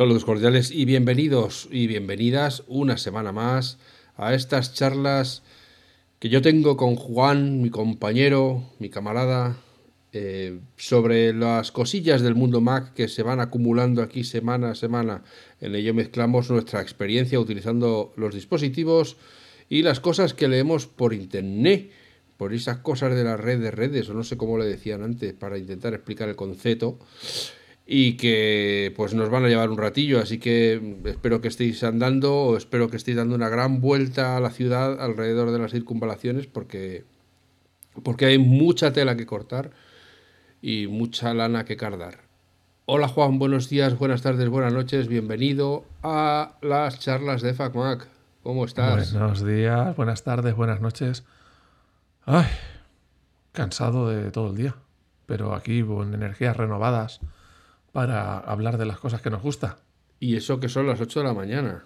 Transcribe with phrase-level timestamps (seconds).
[0.00, 3.76] Saludos cordiales y bienvenidos y bienvenidas una semana más
[4.16, 5.42] a estas charlas
[6.18, 9.58] que yo tengo con Juan, mi compañero, mi camarada,
[10.14, 15.22] eh, sobre las cosillas del mundo Mac que se van acumulando aquí semana a semana.
[15.60, 19.18] En ello mezclamos nuestra experiencia utilizando los dispositivos
[19.68, 21.90] y las cosas que leemos por internet,
[22.38, 25.34] por esas cosas de la red de redes, o no sé cómo le decían antes,
[25.34, 26.98] para intentar explicar el concepto.
[27.92, 32.56] Y que pues nos van a llevar un ratillo, así que espero que estéis andando
[32.56, 37.02] espero que estéis dando una gran vuelta a la ciudad alrededor de las circunvalaciones porque,
[38.04, 39.72] porque hay mucha tela que cortar
[40.62, 42.20] y mucha lana que cardar.
[42.86, 48.06] Hola Juan, buenos días, buenas tardes, buenas noches, bienvenido a las charlas de FacMac.
[48.44, 49.12] ¿Cómo estás?
[49.12, 51.24] Buenos días, buenas tardes, buenas noches.
[52.24, 52.46] Ay,
[53.50, 54.76] cansado de todo el día,
[55.26, 57.20] pero aquí con energías renovadas
[57.92, 59.78] para hablar de las cosas que nos gusta.
[60.18, 61.84] Y eso que son las 8 de la mañana.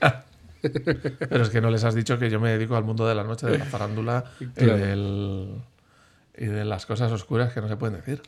[0.60, 3.24] pero es que no les has dicho que yo me dedico al mundo de la
[3.24, 4.24] noche, de la farándula
[4.54, 4.78] claro.
[4.78, 5.62] y del
[6.38, 8.20] y de las cosas oscuras que no se pueden decir.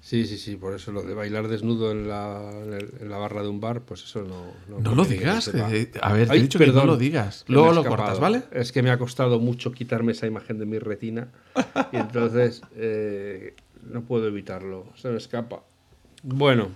[0.00, 3.48] Sí, sí, sí, por eso lo de bailar desnudo en la, en la barra de
[3.48, 4.80] un bar, pues eso no...
[4.80, 8.18] No, lo digas, a ver, te he dicho que no lo digas, luego lo cortas,
[8.18, 8.42] ¿vale?
[8.50, 11.28] Es que me ha costado mucho quitarme esa imagen de mi retina
[11.92, 13.54] y entonces eh,
[13.92, 15.62] no puedo evitarlo, se me escapa.
[16.22, 16.70] Bueno,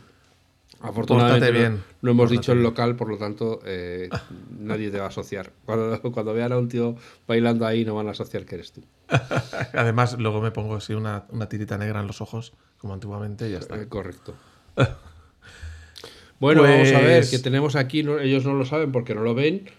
[0.80, 1.82] Afortunadamente bien.
[2.02, 4.08] No, hemos dicho el local, por lo tanto, eh,
[4.58, 5.52] nadie te va a asociar.
[5.64, 8.82] Cuando, cuando vean a un tío bailando ahí, no van a asociar que eres tú.
[9.72, 13.52] Además, luego me pongo así una, una, tirita negra en los ojos, como antiguamente, y
[13.52, 13.80] ya está.
[13.80, 14.34] Eh, correcto.
[16.40, 19.34] bueno, vamos a ver, pues que tenemos aquí, ellos no lo saben porque no lo
[19.34, 19.70] ven,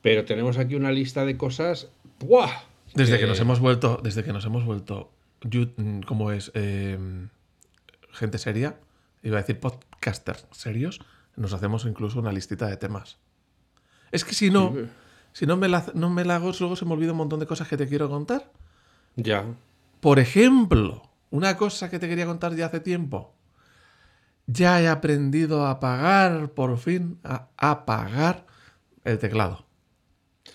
[0.00, 1.88] pero tenemos aquí una lista de cosas.
[2.20, 2.50] ¡Buah!
[2.94, 5.10] Desde que, nos hemos vuelto, desde que nos hemos vuelto,
[6.06, 6.50] ¿cómo es?
[6.54, 6.98] Eh,
[8.12, 8.76] gente seria
[9.22, 11.00] iba a decir podcasters serios,
[11.36, 13.18] nos hacemos incluso una listita de temas.
[14.12, 14.74] Es que si no,
[15.32, 17.46] si no me, la, no me la hago, luego se me olvida un montón de
[17.46, 18.50] cosas que te quiero contar.
[19.16, 19.44] Ya.
[20.00, 23.34] Por ejemplo, una cosa que te quería contar ya hace tiempo.
[24.46, 28.46] Ya he aprendido a apagar, por fin, a apagar
[29.04, 29.64] el teclado.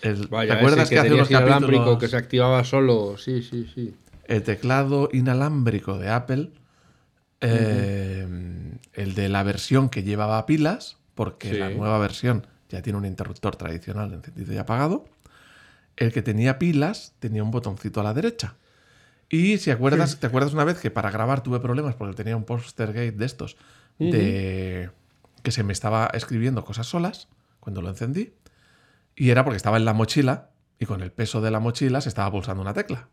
[0.02, 3.16] El, ¿Te acuerdas que, hace unos capítulos que se activaba solo?
[3.16, 3.94] Sí, sí, sí.
[4.24, 6.50] El teclado inalámbrico de Apple
[7.40, 8.26] eh,
[8.94, 13.56] el de la versión que llevaba pilas, porque la nueva versión ya tiene un interruptor
[13.56, 15.06] tradicional encendido y apagado.
[15.96, 18.56] El que tenía pilas tenía un botoncito a la derecha.
[19.28, 22.44] Y si acuerdas, te acuerdas una vez que para grabar tuve problemas porque tenía un
[22.44, 23.56] poster gate de estos
[23.98, 24.90] de
[25.42, 27.28] que se me estaba escribiendo cosas solas
[27.60, 28.32] cuando lo encendí.
[29.14, 32.08] Y era porque estaba en la mochila y con el peso de la mochila se
[32.08, 33.08] estaba pulsando una tecla.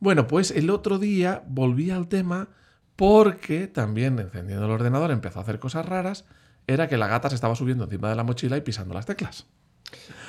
[0.00, 2.48] Bueno, pues el otro día volví al tema
[2.96, 6.24] porque también encendiendo el ordenador empezó a hacer cosas raras,
[6.66, 9.46] era que la gata se estaba subiendo encima de la mochila y pisando las teclas.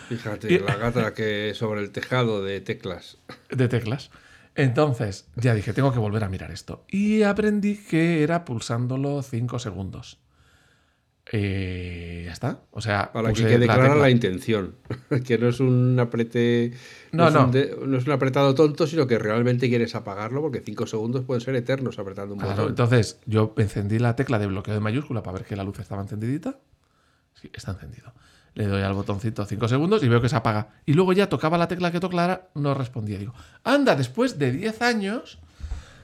[0.10, 3.18] Fíjate, la gata que sobre el tejado de teclas.
[3.50, 4.12] De teclas.
[4.56, 6.86] Entonces, ya dije, tengo que volver a mirar esto.
[6.90, 10.20] Y aprendí que era pulsándolo 5 segundos.
[11.32, 12.60] Eh, ya está.
[12.72, 14.76] O sea, para que quede clara la, intención.
[15.26, 16.72] que no es un aprete.
[17.12, 17.48] No, no.
[17.48, 17.98] no.
[17.98, 21.98] Es un apretado tonto, sino que realmente quieres apagarlo porque cinco segundos pueden ser eternos
[21.98, 22.70] apretando un botón.
[22.70, 26.02] Entonces, yo encendí la tecla de bloqueo de mayúscula para ver que la luz estaba
[26.02, 26.60] encendidita.
[27.42, 28.14] Sí, está encendido.
[28.54, 30.70] Le doy al botoncito cinco segundos y veo que se apaga.
[30.86, 33.18] Y luego ya tocaba la tecla que toclara, no respondía.
[33.18, 35.40] Digo, anda, después de 10 años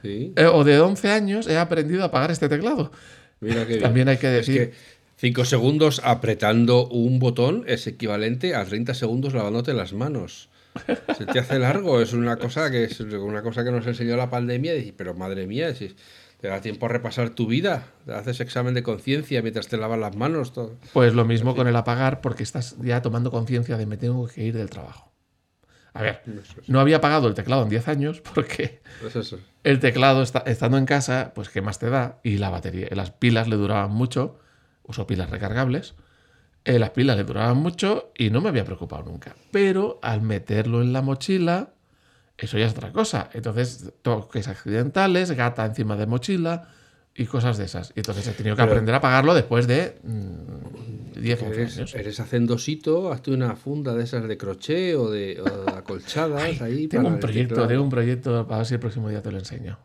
[0.04, 2.92] eh, o de 11 años he aprendido a apagar este teclado.
[3.40, 4.74] Mira que También hay que decir.
[5.22, 10.50] 5 segundos apretando un botón es equivalente a 30 segundos lavándote las manos.
[11.16, 14.32] Se te hace largo, es una cosa que es una cosa que nos enseñó la
[14.32, 15.96] pandemia, pero madre mía, si
[16.40, 20.00] te da tiempo a repasar tu vida, te haces examen de conciencia mientras te lavas
[20.00, 20.54] las manos.
[20.54, 20.76] Todo.
[20.92, 24.46] Pues lo mismo con el apagar, porque estás ya tomando conciencia de me tengo que
[24.46, 25.12] ir del trabajo.
[25.94, 26.24] A ver,
[26.66, 28.82] no había apagado el teclado en 10 años porque
[29.64, 33.48] el teclado estando en casa, pues qué más te da y la batería, las pilas
[33.48, 34.40] le duraban mucho
[34.92, 35.96] uso pilas recargables.
[36.64, 39.36] Eh, las pilas le duraban mucho y no me había preocupado nunca.
[39.52, 41.74] Pero al meterlo en la mochila,
[42.38, 43.30] eso ya es otra cosa.
[43.34, 46.70] Entonces, toques accidentales, gata encima de mochila
[47.16, 47.92] y cosas de esas.
[47.96, 51.96] Y entonces he tenido que aprender a pagarlo después de 10 mm, años.
[51.96, 56.88] Eres hacendosito, hazte una funda de esas de crochet o de, acolchadas ahí.
[56.88, 59.80] Tengo un proyecto, tengo un proyecto para ver si el próximo día te lo enseño.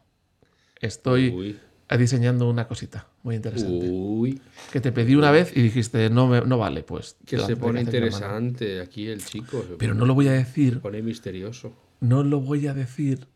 [0.80, 1.58] Estoy
[1.96, 3.88] diseñando una cosita muy interesante.
[3.88, 4.40] Uy.
[4.72, 7.16] Que te pedí una vez y dijiste, no, no vale, pues.
[7.24, 9.64] Que se pone interesante aquí el chico.
[9.78, 10.74] Pero no lo voy a decir.
[10.74, 11.72] Se pone misterioso.
[12.00, 13.28] No lo voy a decir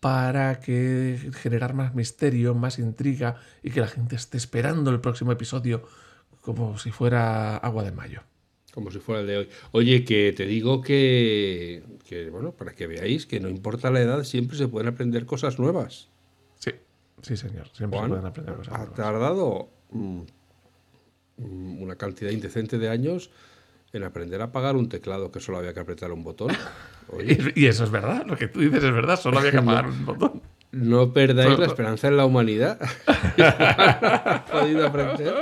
[0.00, 5.32] para que generar más misterio, más intriga y que la gente esté esperando el próximo
[5.32, 5.82] episodio
[6.40, 8.22] como si fuera agua de mayo.
[8.72, 9.48] Como si fuera el de hoy.
[9.72, 14.22] Oye, que te digo que, que, bueno, para que veáis que no importa la edad,
[14.22, 16.08] siempre se pueden aprender cosas nuevas.
[17.22, 17.68] Sí, señor.
[17.72, 18.94] Siempre se pueden aprender cosas ha nuevas.
[18.94, 20.20] tardado mm,
[21.38, 23.30] mm, una cantidad indecente de años
[23.92, 26.50] en aprender a apagar un teclado que solo había que apretar un botón.
[27.24, 29.86] Y, y eso es verdad, lo que tú dices es verdad, solo había que apagar
[29.86, 30.42] un botón.
[30.72, 32.78] no perdáis la esperanza en la humanidad.
[34.52, 35.34] Podido aprender.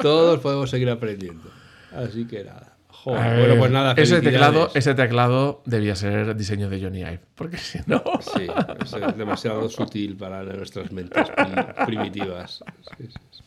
[0.00, 1.50] Todos podemos seguir aprendiendo.
[1.92, 2.71] Así que nada.
[2.94, 7.56] Joder, bueno, pues nada, ese teclado, ese teclado debía ser diseño de Johnny Ive, porque
[7.56, 8.02] si no.
[8.20, 8.46] Sí,
[8.84, 12.62] es demasiado sutil para nuestras mentes pri- primitivas.
[12.98, 13.42] Sí, sí, sí.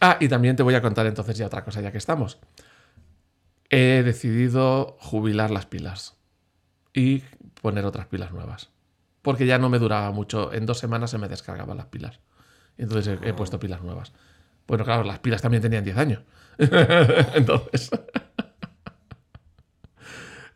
[0.00, 2.38] Ah, y también te voy a contar entonces ya otra cosa, ya que estamos.
[3.70, 6.16] He decidido jubilar las pilas
[6.92, 7.22] y
[7.62, 8.68] poner otras pilas nuevas.
[9.22, 10.52] Porque ya no me duraba mucho.
[10.52, 12.20] En dos semanas se me descargaban las pilas.
[12.76, 14.12] Entonces he, he puesto pilas nuevas.
[14.66, 16.22] Bueno, claro, las pilas también tenían 10 años.
[17.34, 17.90] entonces.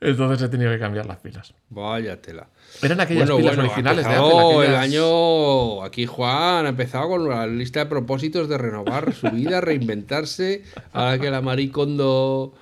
[0.01, 1.55] Entonces he tenido que cambiar las pilas.
[1.71, 2.49] Vaya tela.
[2.83, 4.29] Eran aquellas Bueno, pilas bueno, originales ha de Apple.
[4.31, 5.83] empezado el aquellas- año.
[5.85, 10.65] Aquí Juan ha empezado con la lista de propósitos de renovar su vida, reinventarse.
[10.93, 12.53] Ahora que la Maricondo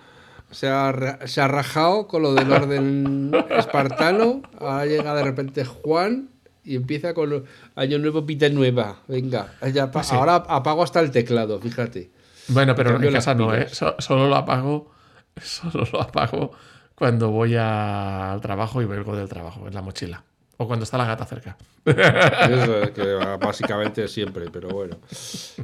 [0.50, 4.42] se ha, se ha rajado con lo del orden espartano.
[4.58, 6.28] Ahora llega de repente Juan
[6.64, 7.44] y empieza con
[7.74, 8.98] año nuevo, vida nueva.
[9.08, 10.14] Venga, ya pa- Sí.
[10.14, 12.10] ahora apago hasta el teclado, fíjate.
[12.48, 13.68] Bueno, pero en las casa no, ¿eh?
[13.70, 14.92] So- solo lo apago.
[15.42, 16.52] Solo lo apago
[16.94, 20.22] cuando voy a- al trabajo y vuelvo del trabajo, en la mochila.
[20.56, 21.56] O cuando está la gata cerca.
[21.84, 24.96] Eso es que básicamente siempre, pero bueno.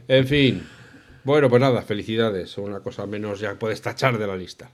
[0.09, 0.67] En fin.
[1.23, 2.59] Bueno, pues nada, felicidades.
[2.59, 4.71] Una cosa menos ya puedes tachar de la lista.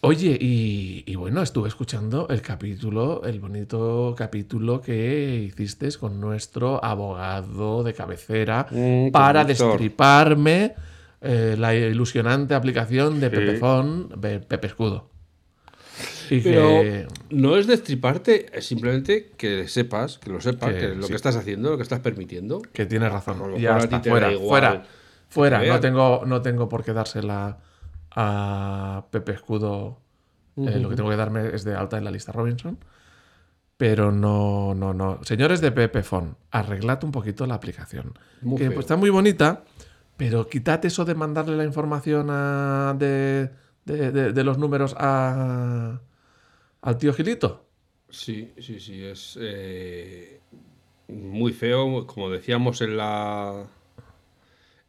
[0.00, 6.84] Oye, y, y bueno, estuve escuchando el capítulo, el bonito capítulo que hiciste con nuestro
[6.84, 10.74] abogado de cabecera Mm, para destriparme
[11.22, 13.36] eh, la ilusionante aplicación de Sí.
[13.36, 15.08] Pepefon, de Pepe Escudo.
[16.30, 20.88] Y Pero que no es destriparte, es simplemente que sepas, que lo sepas, Que que,
[20.94, 21.08] lo sí.
[21.10, 22.62] que estás haciendo, lo que estás permitiendo.
[22.72, 23.38] Que tiene A razón.
[23.38, 24.48] lo Ya mejor a está, ti te fuera, igual
[25.28, 25.74] fuera, fuera.
[25.74, 27.58] No tengo, no tengo por qué dársela
[28.12, 30.00] a Pepe Escudo.
[30.56, 32.78] Eh, lo que tengo que darme es de alta en la lista Robinson.
[33.76, 35.18] Pero no, no, no.
[35.24, 38.12] Señores de Pepefon, arreglad un poquito la aplicación.
[38.40, 39.64] Muy que pues, está muy bonita,
[40.16, 43.50] pero quitad eso de mandarle la información a- de,
[43.84, 45.98] de- de- de los números a,
[46.84, 47.66] al tío Gilito.
[48.10, 50.38] Sí, sí, sí, es eh,
[51.08, 53.66] muy feo, como decíamos en la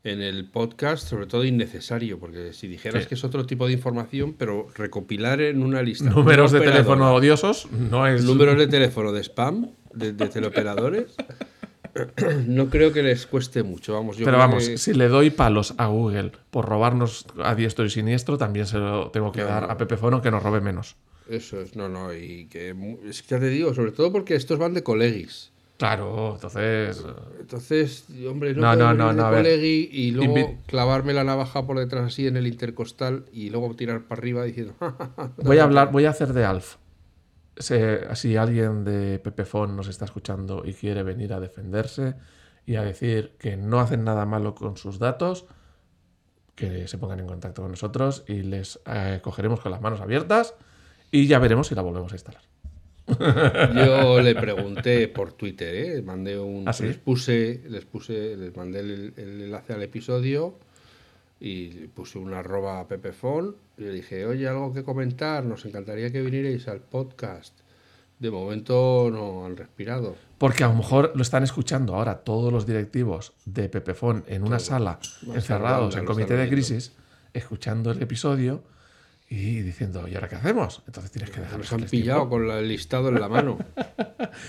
[0.03, 3.09] en el podcast, sobre todo innecesario, porque si dijeras Sí.
[3.09, 7.71] que es otro tipo de información, pero recopilar en una lista Números de teléfono odiosos
[7.71, 8.23] no es.
[8.23, 11.15] números de teléfono de spam de, de teleoperadores,
[12.45, 14.17] no creo que les cueste mucho, vamos.
[14.17, 17.89] Yo Pero vamos, que- si le doy palos a Google por robarnos a diestro y
[17.89, 20.97] siniestro, también se lo tengo que dar a Pepefono que nos robe menos.
[21.27, 22.75] Eso es, no, no, y que
[23.09, 25.51] es que ya te digo, sobre todo porque estos van de colegis.
[25.77, 27.03] Claro, entonces.
[27.39, 31.23] Entonces, hombre, no, No, puedo no, no, de no, colegui y luego Invi- clavarme la
[31.25, 34.73] navaja por detrás así en el intercostal y luego tirar para arriba diciendo...
[35.43, 36.75] Voy a hablar, voy a hacer de Alf.
[37.57, 42.13] Se- si alguien de Pepefon nos está escuchando y quiere venir a defenderse
[42.65, 45.45] y a decir que no hacen nada malo con sus datos,
[46.55, 50.53] que se pongan en contacto con nosotros y les eh, cogeremos con las manos abiertas
[51.11, 52.41] y ya veremos si la volvemos a instalar.
[53.75, 56.01] Yo le pregunté por Twitter, ¿eh?
[56.01, 56.85] mandé un, ¿Ah, sí?
[56.85, 60.57] les puse, les puse, les mandé el, el enlace al episodio
[61.39, 66.21] y puse un arroba Pepefon y le dije, oye, algo que comentar, nos encantaría que
[66.21, 67.55] vinierais al podcast.
[68.17, 70.15] De momento no han respirado.
[70.37, 74.59] Porque a lo mejor lo están escuchando ahora todos los directivos de Pepefon en una
[74.59, 74.99] sala,
[75.33, 76.93] encerrados cerrado, en comité de crisis,
[77.33, 78.63] escuchando el episodio
[79.27, 80.83] y diciendo, ¿y ahora qué hacemos?
[80.85, 81.91] Entonces tienes que dejarles Nos han tiempo.
[81.91, 83.57] pillado con la- el listado en la mano.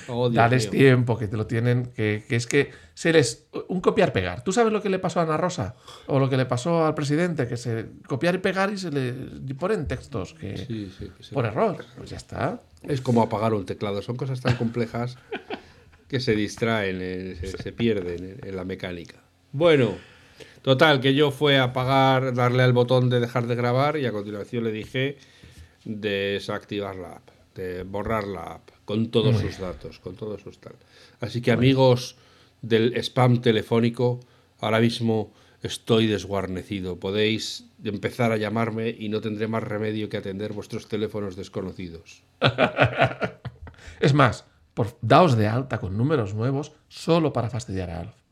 [0.08, 0.70] Oh, Dales mío.
[0.72, 3.46] tiempo, que te lo tienen, que, que es que se les...
[3.68, 4.42] Un copiar-pegar.
[4.42, 5.76] ¿Tú sabes lo que le pasó a Ana Rosa?
[6.06, 9.12] O lo que le pasó al presidente, que se copiar y pegar y se le
[9.54, 11.34] ponen textos que Sí, sí, sí.
[11.34, 11.84] por error.
[11.96, 12.62] Pues ya está.
[12.82, 14.02] Es como apagar un teclado.
[14.02, 15.16] Son cosas tan complejas
[16.08, 19.16] que se distraen, eh, se, se pierden en, en la mecánica.
[19.52, 19.94] Bueno,
[20.66, 24.10] total, que yo fue a apagar, darle al botón de dejar de grabar y a
[24.10, 25.16] continuación le dije
[25.84, 30.74] desactivar la app, de borrar la app, con todos sus datos, con todos sus tal.
[31.20, 32.16] Así que amigos
[32.62, 34.18] del spam telefónico,
[34.58, 35.32] ahora mismo
[35.62, 36.98] estoy desguarnecido.
[36.98, 42.24] Podéis empezar a llamarme y no tendré más remedio que atender vuestros teléfonos desconocidos.
[44.00, 44.44] Es más,
[44.74, 48.25] por, daos de alta con números nuevos solo para fastidiar a Alf.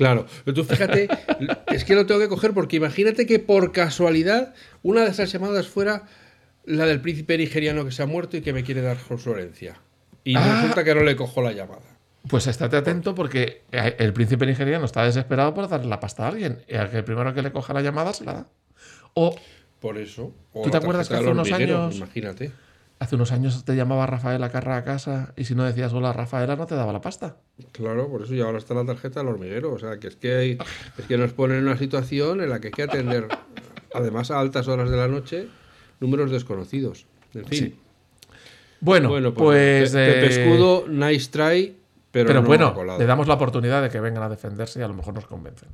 [0.00, 1.08] Claro, pero tú fíjate,
[1.68, 5.68] es que lo tengo que coger porque imagínate que por casualidad una de esas llamadas
[5.68, 6.04] fuera
[6.64, 9.78] la del príncipe nigeriano que se ha muerto y que me quiere dar su herencia.
[10.24, 10.54] Y Ah.
[10.62, 11.82] resulta que no le cojo la llamada.
[12.28, 16.28] Pues estate atento porque eh, el príncipe nigeriano está desesperado por darle la pasta a
[16.28, 16.62] alguien.
[16.66, 18.46] Y al que primero que le coja la llamada se la da.
[19.14, 19.36] O
[19.80, 20.34] Por eso.
[20.54, 22.52] O ¿Tú te acuerdas que hace unos hormiguero, años- Imagínate.
[23.00, 26.54] Hace unos años te llamaba Rafaela Carra a casa y si no decías hola Rafaela
[26.54, 27.38] no te daba la pasta.
[27.72, 29.72] Claro, por eso y ahora está la tarjeta del hormiguero.
[29.72, 30.58] O sea, que es que hay,
[30.98, 33.26] es que nos ponen en una situación en la que hay que atender,
[33.94, 35.48] además a altas horas de la noche,
[35.98, 37.06] números desconocidos.
[37.34, 37.58] En fin.
[37.58, 37.78] Sí.
[38.80, 39.92] Bueno, Bueno, pues...
[39.92, 41.76] pues, eh, Escudo, nice try,
[42.10, 44.82] pero, pero no ha bueno, le damos la oportunidad de que vengan a defenderse y
[44.82, 45.68] a lo mejor nos convencen.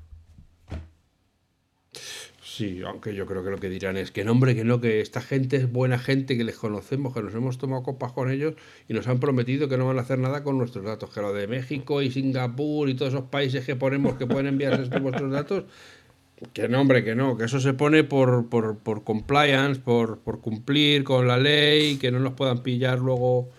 [2.56, 5.02] Sí, aunque yo creo que lo que dirán es que no, hombre, que no, que
[5.02, 8.54] esta gente es buena gente, que les conocemos, que nos hemos tomado copas con ellos
[8.88, 11.10] y nos han prometido que no van a hacer nada con nuestros datos.
[11.10, 14.88] Que lo de México y Singapur y todos esos países que ponemos que pueden enviar
[15.02, 15.64] vuestros datos,
[16.54, 20.40] que no, hombre, que no, que eso se pone por, por, por compliance, por, por
[20.40, 23.50] cumplir con la ley, que no nos puedan pillar luego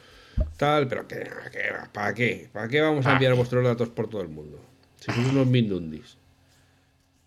[0.58, 1.18] tal, pero que,
[1.52, 1.62] que
[1.94, 2.50] ¿para qué?
[2.52, 4.60] ¿Para qué vamos a enviar vuestros datos por todo el mundo?
[5.00, 6.18] Si sois unos mindundis.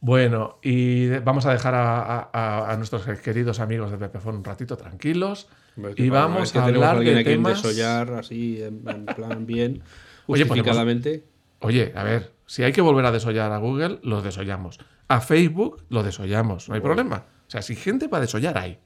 [0.02, 4.76] Bueno, y vamos a dejar a, a- a nuestros queridos amigos de Pepefon un ratito
[4.76, 5.48] tranquilos
[5.96, 7.62] y vamos que a hablar de temas...
[7.62, 9.82] desollar así en, en plan bien
[10.26, 11.24] Oye, justificadamente
[11.60, 14.78] Oye, a ver, si hay que volver a desollar a Google, lo desollamos.
[15.08, 17.26] A Facebook lo desollamos, no hay problema.
[17.46, 18.78] O sea, si gente para desollar hay.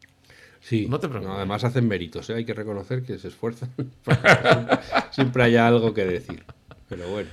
[0.61, 1.37] sí no te preocupes.
[1.37, 2.35] además hacen méritos ¿eh?
[2.35, 3.71] hay que reconocer que se esfuerzan
[5.12, 6.42] siempre haya algo que decir
[6.88, 7.28] pero bueno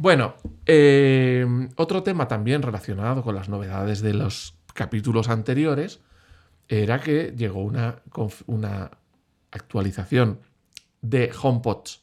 [0.00, 5.98] Bueno, eh, otro tema también relacionado con las novedades de los capítulos anteriores
[6.68, 8.90] era que llegó una
[9.50, 10.38] actualización
[11.02, 12.02] de HomePods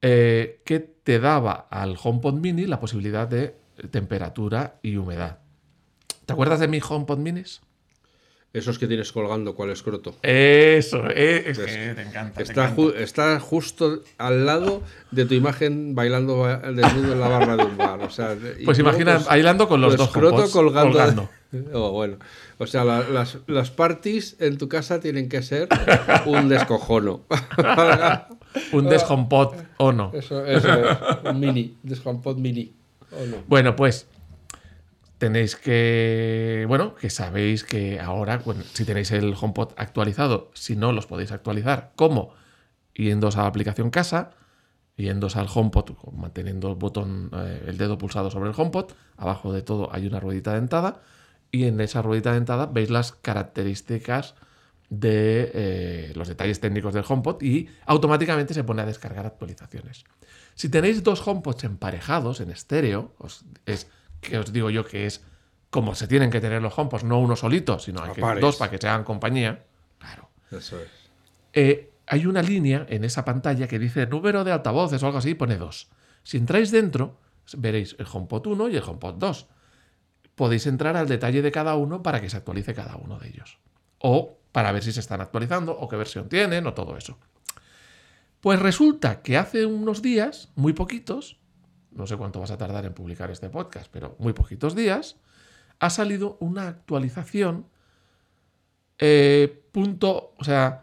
[0.00, 3.56] eh, que te daba al HomePod Mini la posibilidad de
[3.90, 5.40] temperatura y humedad.
[6.24, 7.62] ¿Te acuerdas de mi HomePod Minis?
[8.54, 12.34] Esos que tienes colgando cuál escroto Eso, eh, es que te encanta.
[12.36, 12.82] te está, encanta.
[12.82, 17.64] ju- está justo al lado de tu imagen bailando ba- desnudo en la barra de
[17.64, 21.30] un bar o sea, Pues imagina pues, bailando con los dos escroto colgando, colgando.
[21.74, 22.16] Oh, bueno.
[22.56, 25.68] O sea, la- las, las parties en tu casa tienen que ser
[26.24, 27.24] un descojono.
[28.72, 30.10] Un deshomepod o no.
[30.14, 30.98] Eso, eso es.
[31.30, 32.72] Un mini, descompot mini.
[33.10, 33.36] ¿O no?
[33.48, 34.06] Bueno, pues
[35.22, 41.06] tenéis que, bueno, que sabéis que ahora, si tenéis el HomePod actualizado, si no, los
[41.06, 41.92] podéis actualizar.
[41.94, 42.34] ¿Cómo?
[42.92, 44.30] Yéndos a la aplicación casa,
[44.96, 49.62] yéndos al HomePod, manteniendo el botón, eh, el dedo pulsado sobre el HomePod, abajo de
[49.62, 51.02] todo hay una ruedita dentada,
[51.52, 54.34] y en esa ruedita dentada veis las características
[54.90, 60.02] de eh, los detalles técnicos del HomePod y automáticamente se pone a descargar actualizaciones.
[60.56, 63.86] Si tenéis dos HomePods emparejados en estéreo, os- es
[64.22, 65.22] que os digo yo que es
[65.68, 68.70] como se tienen que tener los HomePods, no uno solito, sino hay que dos para
[68.70, 69.64] que se hagan compañía.
[69.98, 70.30] Claro.
[70.50, 70.88] Eso es.
[71.52, 75.34] Eh, hay una línea en esa pantalla que dice número de altavoces o algo así,
[75.34, 75.88] pone dos.
[76.22, 77.18] Si entráis dentro,
[77.56, 79.46] veréis el HomePod 1 y el HomePod 2.
[80.34, 83.58] Podéis entrar al detalle de cada uno para que se actualice cada uno de ellos.
[83.98, 87.18] O para ver si se están actualizando o qué versión tienen o todo eso.
[88.40, 91.38] Pues resulta que hace unos días, muy poquitos,
[91.94, 95.16] no sé cuánto vas a tardar en publicar este podcast, pero muy poquitos días,
[95.78, 97.66] ha salido una actualización
[98.98, 100.82] eh, punto, o sea,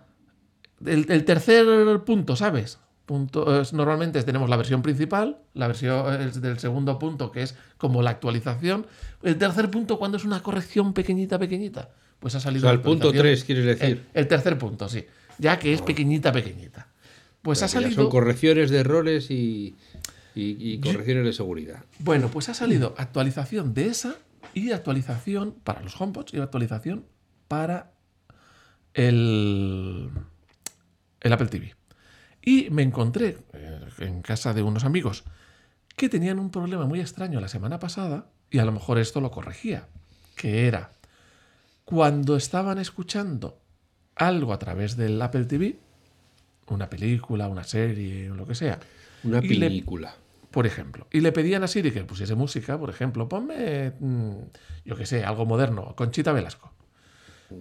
[0.85, 1.65] el, el tercer
[2.05, 2.79] punto, ¿sabes?
[3.05, 7.55] Punto, es- normalmente tenemos la versión principal, la versión es del segundo punto, que es
[7.77, 8.85] como la actualización.
[9.23, 11.89] El tercer punto, cuando es una corrección pequeñita, pequeñita,
[12.19, 12.61] pues ha O salido.
[12.61, 13.33] sea, la el punto actualización.
[13.35, 14.05] 3, quieres decir.
[14.13, 15.05] El, el tercer punto, sí.
[15.39, 16.87] Ya que es pequeñita, pequeñita.
[17.41, 17.93] Pues ha salido.
[17.95, 19.77] Son correcciones de errores y,
[20.39, 21.84] y- y correcciones de seguridad.
[22.00, 24.15] Bueno, pues ha salido actualización de esa
[24.53, 27.05] y actualización para los HomePods y actualización
[27.48, 27.91] para
[28.93, 30.10] el,
[31.22, 31.75] el Apple TV.
[32.41, 35.24] Y me encontré eh, en casa de unos amigos
[35.96, 39.31] que tenían un problema muy extraño la semana pasada y a lo mejor esto lo
[39.31, 39.88] corregía,
[40.36, 40.91] que era
[41.86, 43.60] cuando estaban escuchando
[44.15, 45.77] algo a través del Apple TV,
[46.67, 48.79] una película, una serie, lo que sea,
[49.24, 50.15] Una le- película.
[50.51, 54.31] Por ejemplo, y le pedían a Siri que pusiese música, por ejemplo, ponme, mm,
[54.85, 56.73] yo qué sé, algo moderno, Conchita Velasco.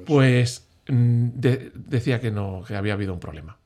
[0.07, 3.59] Pues mm, de- decía que no, que había habido un problema.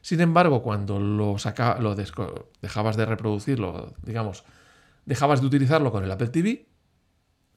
[0.00, 4.44] Sin embargo, cuando lo, saca, lo dejabas de reproducirlo, digamos,
[5.06, 6.66] dejabas de utilizarlo con el Apple TV,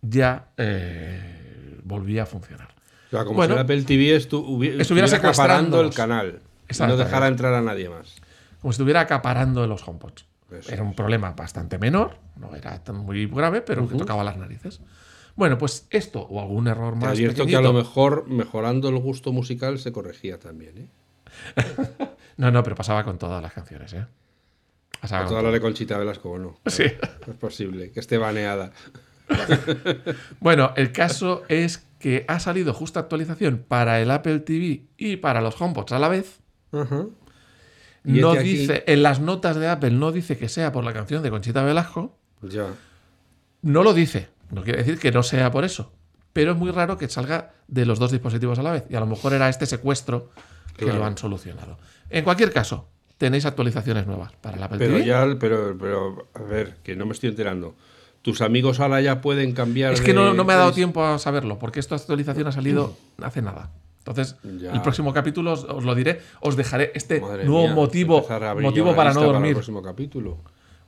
[0.01, 2.69] ya eh, volvía a funcionar.
[3.07, 4.45] O sea, como Bueno, si el Apple TV estu-
[4.81, 6.41] estuviera acaparando el canal.
[6.69, 8.15] Y no dejara entrar a nadie más.
[8.61, 10.25] Como si estuviera acaparando los HomePods.
[10.69, 14.81] Era un problema bastante menor, no era tan muy grave, pero que tocaba las narices.
[15.35, 17.13] Bueno, pues esto o algún error más.
[17.13, 20.87] Es cierto que a lo mejor mejorando el gusto musical se corregía también, ¿eh?
[22.37, 24.05] no, no, pero pasaba con todas las canciones, ¿eh?
[24.99, 26.57] Pasaba con todas las de Conchita Velasco, ¿no?
[26.65, 26.83] Sí.
[26.83, 28.71] es posible, que esté baneada.
[30.39, 35.41] bueno, el caso es que ha salido justa actualización para el Apple TV y para
[35.41, 36.39] los HomePods a la vez.
[38.07, 41.29] No dice, en las notas de Apple no dice que sea por la canción de
[41.29, 42.17] Conchita Velasco.
[42.41, 42.67] Ya.
[43.61, 44.29] No lo dice.
[44.49, 45.91] No quiere decir que no sea por eso.
[46.31, 48.85] Pero es muy raro que salga de los dos dispositivos a la vez.
[48.89, 50.31] Y a lo mejor era este secuestro
[50.77, 51.77] que lo han solucionado.
[52.09, 52.87] En cualquier caso,
[53.17, 57.13] tenéis actualizaciones nuevas para la Apple pero Ya, pero, pero, a ver, que no me
[57.13, 57.75] estoy enterando.
[58.21, 59.93] ¿Tus amigos ahora ya pueden cambiar?
[59.93, 63.41] Es que no, me ha dado tiempo a saberlo, porque esta actualización ha salido hace
[63.41, 63.71] nada.
[64.11, 68.25] Entonces, el próximo capítulo os, lo diré, os dejaré este nuevo motivo,
[68.61, 69.49] motivo para no dormir.
[69.49, 70.39] el próximo capítulo.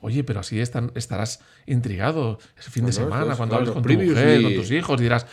[0.02, 4.54] Oye, pero así estarás intrigado ese fin de semana, cuando hables con tu mujer, con
[4.54, 5.26] tus hijos, dirás,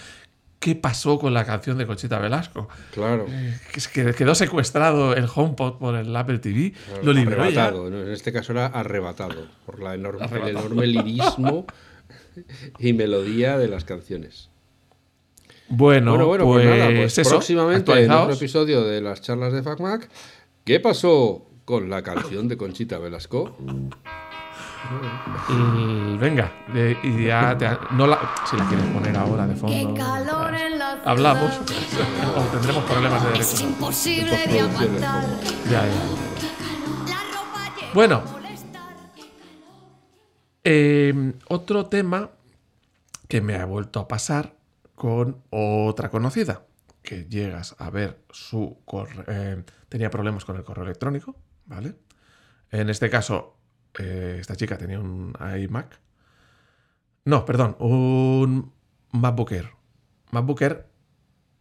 [0.60, 2.68] ¿qué pasó con la canción de Conchita Velasco?
[2.94, 3.26] Claro.
[3.30, 3.58] Eh,
[3.94, 8.52] que quedó secuestrado el HomePod por el Apple TV, lo liberó arrebatado, En este caso
[8.52, 11.66] era arrebatado por la enorme, el enorme lirismo
[12.78, 14.50] y melodía de las canciones.
[15.70, 20.10] Bueno, pues, pues, nada, pues eso, próximamente en otro episodio de las charlas de FacMac,
[20.64, 23.58] ¿qué pasó con la canción de Conchita Velasco?
[26.20, 26.52] venga,
[27.04, 27.58] y ya
[27.92, 30.04] no la, si la quieres poner ahora de fondo,
[31.04, 31.60] hablamos
[32.36, 33.54] o tendremos problemas de derechos.
[33.54, 35.26] Es imposible de aguantar.
[35.70, 36.28] Ya, ya.
[37.94, 38.22] Bueno,
[40.64, 42.30] em, otro tema
[43.28, 44.57] que me ha vuelto a pasar
[44.98, 46.66] con otra conocida,
[47.04, 51.36] que llegas a ver su correo, eh, tenía problemas con el correo electrónico,
[51.68, 51.94] ¿vale?
[52.72, 53.60] En este caso
[54.00, 56.00] eh, esta chica tenía un iMac.
[57.26, 58.74] No, perdón, un
[59.12, 59.70] MacBook Air.
[60.32, 60.88] MacBook Air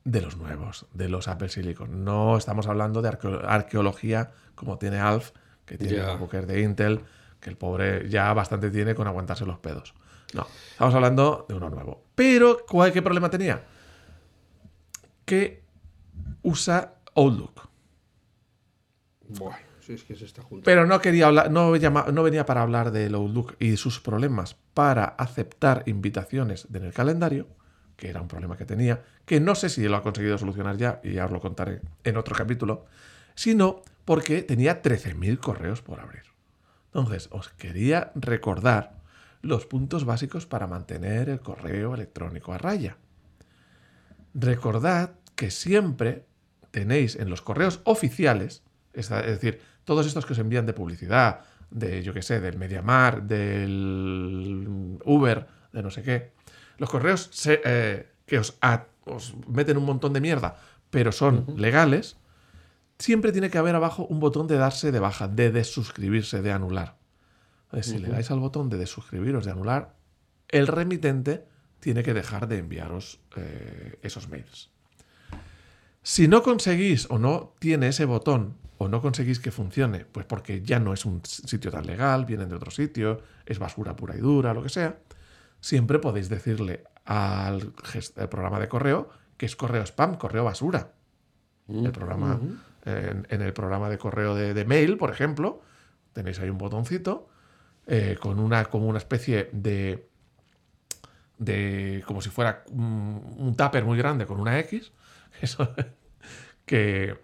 [0.05, 2.05] de los nuevos, de los Apple Silicon.
[2.07, 5.33] No estamos hablando de arqueología como tiene Alf,
[5.67, 7.03] que tiene un MacBook Air de Intel,
[7.41, 9.93] que el pobre ya bastante tiene con aguantarse los pedos.
[10.35, 12.05] No, estamos hablando de uno nuevo.
[12.15, 13.65] Pero, ¿cuál, ¿qué problema tenía?
[15.25, 15.63] Que
[16.43, 17.69] usa Outlook.
[19.29, 19.67] Bueno.
[20.65, 25.05] Pero no quería hablar, no, no venía para hablar de Outlook y sus problemas para
[25.05, 27.47] aceptar invitaciones en el calendario,
[27.97, 31.01] que era un problema que tenía, que no sé si lo ha conseguido solucionar ya,
[31.05, 32.87] y ya os lo contaré en otro capítulo,
[33.35, 36.25] sino porque tenía 13.000 correos por abrir.
[36.87, 38.97] Entonces, os quería recordar
[39.47, 42.97] los puntos básicos para mantener el correo electrónico a raya.
[44.35, 46.27] Recordad que siempre
[46.71, 52.03] tenéis en los correos oficiales, es decir, todos estos que os envían de publicidad, de
[52.03, 56.33] yo qué sé, del Mediamar, del Uber, de no sé qué,
[56.79, 58.59] los correos eh, que os,
[59.49, 60.57] meten un montón de mierda,
[60.91, 62.17] pero son legales,
[62.99, 66.97] siempre tiene que haber abajo un botón de darse de baja, de desuscribirse, de anular.
[67.83, 69.97] Si le dais al botón de desuscribiros, de anular,
[70.49, 71.45] el remitente
[71.81, 74.71] tiene que dejar de enviaros eh, esos mails.
[76.03, 80.63] Si no conseguís o no tiene ese botón o no conseguís que funcione, pues porque
[80.63, 84.21] ya no es un sitio tan legal, vienen de otro sitio, es basura pura y
[84.21, 84.99] dura, lo que sea,
[85.61, 87.73] siempre podéis decirle al,
[88.31, 90.93] programa de correo que es correo spam, correo basura.
[91.69, 92.39] El programa,
[92.85, 95.61] en, el programa de correo de, mail, por ejemplo,
[96.13, 97.29] tenéis ahí un botoncito
[97.87, 100.09] eh, con una, como una especie de,
[101.39, 104.93] de como si fuera un, un tupper muy grande con una X,
[105.41, 105.75] eso,
[106.65, 107.19] que,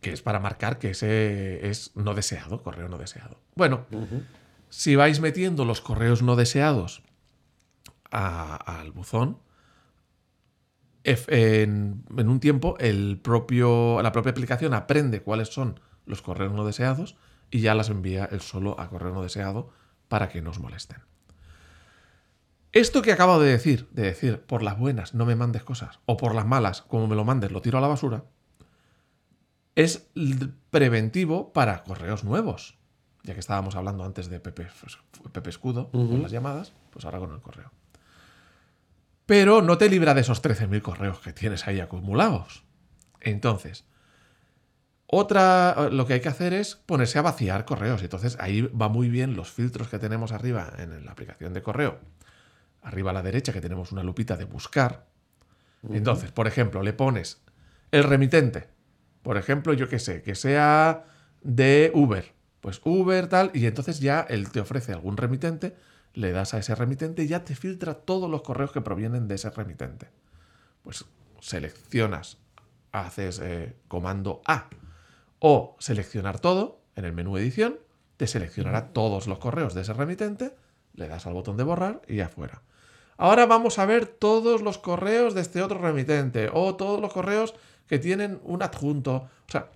[0.00, 3.40] que es para marcar que ese es no deseado, correo no deseado.
[3.54, 3.86] Bueno,
[4.68, 7.02] si vais metiendo los correos no deseados
[8.10, 9.38] al buzón,
[11.04, 17.16] en, un tiempo el propio, la propia aplicación aprende cuáles son los correos no deseados
[17.54, 19.70] y ya las envía el solo a correo no deseado
[20.08, 20.98] para que no os molesten.
[22.72, 26.16] Esto que acabo de decir, de decir por las buenas no me mandes cosas, o
[26.16, 28.24] por las malas, como me lo mandes, lo tiro a la basura,
[29.76, 30.10] es
[30.70, 32.76] preventivo para correos nuevos.
[33.22, 34.66] Ya que estábamos hablando antes de Pepe,
[35.30, 37.70] Pepe Escudo, con las llamadas, pues ahora con el correo.
[39.26, 42.64] Pero no te libra de esos 13.000 correos que tienes ahí acumulados.
[43.20, 43.86] Entonces,
[45.06, 48.02] otra, lo que hay que hacer es ponerse a vaciar correos.
[48.02, 51.98] Entonces ahí va muy bien los filtros que tenemos arriba en la aplicación de correo.
[52.82, 55.06] Arriba a la derecha que tenemos una lupita de buscar.
[55.90, 57.42] Entonces, por ejemplo, le pones
[57.90, 58.74] el remitente
[59.24, 61.06] por ejemplo, yo qué sé, que sea
[61.42, 65.74] de Uber, pues Uber, tal, y entonces ya él te ofrece algún remitente,
[66.12, 69.36] le das a ese remitente y ya te filtra todos los correos que provienen de
[69.36, 70.10] ese remitente.
[70.82, 71.06] Pues
[71.40, 72.36] seleccionas,
[72.92, 74.68] haces eh, comando A
[75.38, 77.78] o seleccionar todo en el menú edición,
[78.16, 80.54] te seleccionará todos los correos de ese remitente,
[80.94, 82.62] le das al botón de borrar y ya fuera.
[83.16, 87.54] Ahora vamos a ver todos los correos de este otro remitente o todos los correos
[87.86, 89.28] que tienen un adjunto.
[89.46, 89.70] O sea,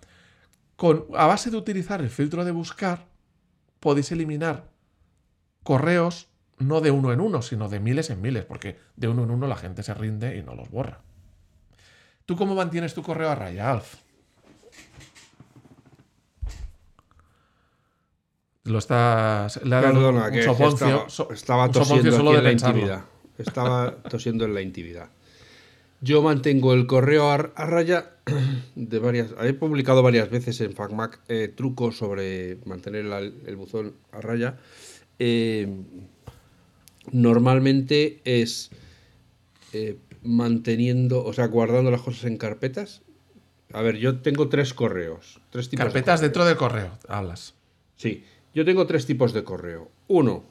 [0.77, 3.07] con, a base de utilizar el filtro de buscar,
[3.81, 4.68] podéis eliminar
[5.62, 9.31] correos no de uno en uno, sino de miles en miles, porque de uno en
[9.31, 11.01] uno la gente se rinde y no los borra.
[12.27, 13.97] ¿Tú cómo mantienes tu correo a raya, Alf?
[18.68, 19.61] Lo estás.
[19.64, 23.04] Le ha dado Perdona, un soponcio, estaba, estaba un tosiendo solo de en la intimidad.
[23.38, 25.11] Estaba tosiendo en la intimidad.
[26.00, 28.12] Yo mantengo el correo a, a raya
[28.76, 29.28] de varias.
[29.42, 34.57] He publicado varias veces en FacMac eh, trucos sobre mantener la- el buzón a raya.
[35.18, 35.66] Eh,
[37.12, 38.70] normalmente es
[39.72, 43.02] eh, manteniendo, o sea, guardando las cosas en carpetas.
[43.72, 45.40] A ver, yo tengo tres correos.
[45.50, 47.54] Tres tipos de Carpetas dentro del correo, hablas.
[47.96, 48.24] Sí,
[48.59, 49.88] yo tengo tres tipos de correo.
[50.09, 50.42] Uno,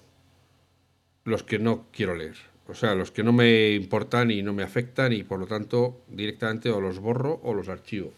[1.26, 2.38] los que no quiero leer.
[2.70, 6.00] O sea, los que no me importan y no me afectan y por lo tanto
[6.08, 8.14] directamente o los borro o los archivo.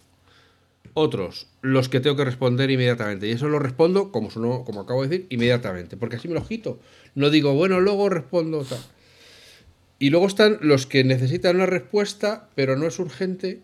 [0.93, 3.27] Otros, los que tengo que responder inmediatamente.
[3.27, 4.29] Y eso lo respondo, como,
[4.63, 5.97] como acabo de decir, inmediatamente.
[5.97, 6.77] Porque así me lo quito.
[7.15, 8.83] No digo, bueno, luego respondo tal.
[9.97, 13.63] Y luego están los que necesitan una respuesta, pero no es urgente.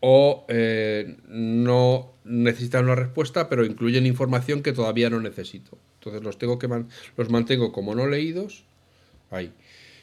[0.00, 5.78] O eh, no necesitan una respuesta, pero incluyen información que todavía no necesito.
[5.98, 6.68] Entonces los tengo que
[7.16, 8.64] los mantengo como no leídos.
[9.30, 9.52] Ahí.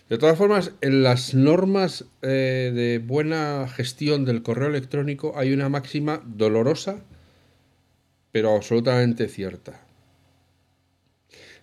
[0.09, 5.69] De todas formas, en las normas eh, de buena gestión del correo electrónico hay una
[5.69, 7.01] máxima dolorosa,
[8.31, 9.79] pero absolutamente cierta.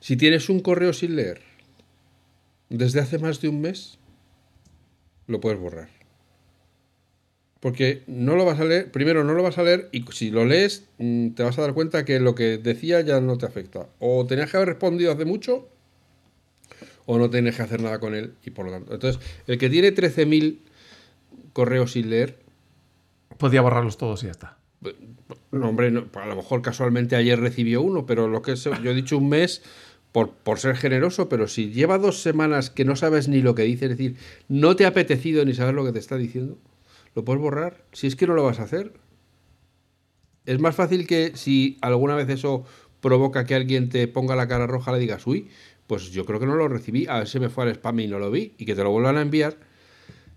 [0.01, 1.43] Si tienes un correo sin leer
[2.71, 3.99] desde hace más de un mes,
[5.27, 5.98] lo puedes borrar.
[7.61, 10.45] Porque no lo vas a leer, primero no lo vas a leer y si lo
[10.45, 13.89] lees mm, te vas a dar cuenta que lo que decía ya no te afecta.
[13.99, 15.69] O tenías que haber respondido hace mucho
[17.07, 18.95] o no tienes que hacer nada con él y por lo tanto.
[18.95, 20.59] Entonces, el que tiene 13.000
[21.53, 22.37] correos sin leer,
[23.39, 24.59] Podía borrarlos todos y ya está.
[25.53, 28.91] no, hombre, no, a lo mejor casualmente ayer recibió uno, pero lo que es, yo
[28.91, 29.63] he dicho un mes
[30.11, 33.63] por, por ser generoso, pero si lleva dos semanas que no sabes ni lo que
[33.63, 34.17] dice, es decir,
[34.49, 36.59] no te ha apetecido ni saber lo que te está diciendo,
[37.15, 37.85] lo puedes borrar.
[37.93, 38.93] Si es que no lo vas a hacer.
[40.47, 42.65] Es más fácil que si alguna vez eso
[43.01, 45.49] provoca que alguien te ponga la cara roja, le digas, uy,
[45.87, 48.07] pues yo creo que no lo recibí, a ver si me fue al spam y
[48.09, 49.57] no lo vi, y que te lo vuelvan a enviar,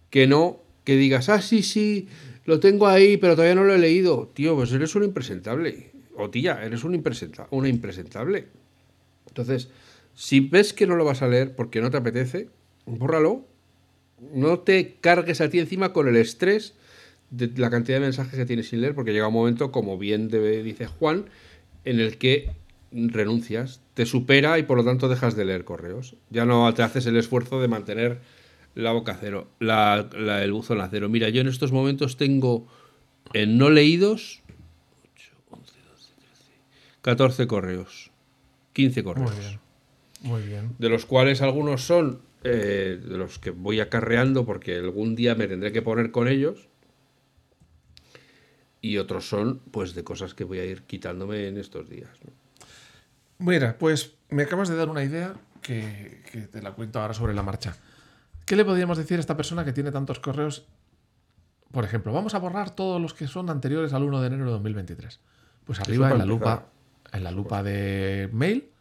[0.09, 2.07] que no, que digas, ah, sí, sí,
[2.45, 4.31] lo tengo ahí, pero todavía no lo he leído.
[4.33, 5.91] Tío, pues eres un impresentable.
[6.15, 8.47] O tía, eres un impresenta una impresentable.
[9.27, 9.69] Entonces,
[10.13, 12.49] si ves que no lo vas a leer porque no te apetece,
[12.85, 13.45] bórralo.
[14.21, 16.75] No te cargues a ti encima con el estrés
[17.31, 20.29] de la cantidad de mensajes que tienes sin leer, porque llega un momento, como bien
[20.29, 21.25] debe- dice Juan,
[21.85, 22.51] en el que
[22.91, 26.15] renuncias, te supera y por lo tanto dejas de leer correos.
[26.29, 28.19] Ya no te haces el esfuerzo de mantener
[28.75, 31.09] la boca cero, la- la- el buzón a cero.
[31.09, 32.67] Mira, yo en estos momentos tengo
[33.33, 34.41] en no leídos
[35.15, 36.51] 8, 11, 12, 13,
[37.01, 38.11] 14 correos,
[38.73, 39.59] 15 correos Muy bien.
[40.21, 40.75] Muy bien.
[40.77, 45.47] de los cuales algunos son eh, de los que voy acarreando porque algún día me
[45.47, 46.69] tendré que poner con ellos
[48.81, 52.09] y otros son pues de cosas que voy a ir quitándome en estos días.
[52.25, 52.33] ¿no?
[53.45, 57.33] Mira, pues me acabas de dar una idea que, que te la cuento ahora sobre
[57.33, 57.75] la marcha.
[58.45, 60.65] ¿Qué le podríamos decir a esta persona que tiene tantos correos?
[61.71, 64.51] Por ejemplo, vamos a borrar todos los que son anteriores al 1 de enero de
[64.51, 65.19] 2023.
[65.63, 66.65] Pues arriba en la lupa,
[67.13, 68.71] en la lupa de mail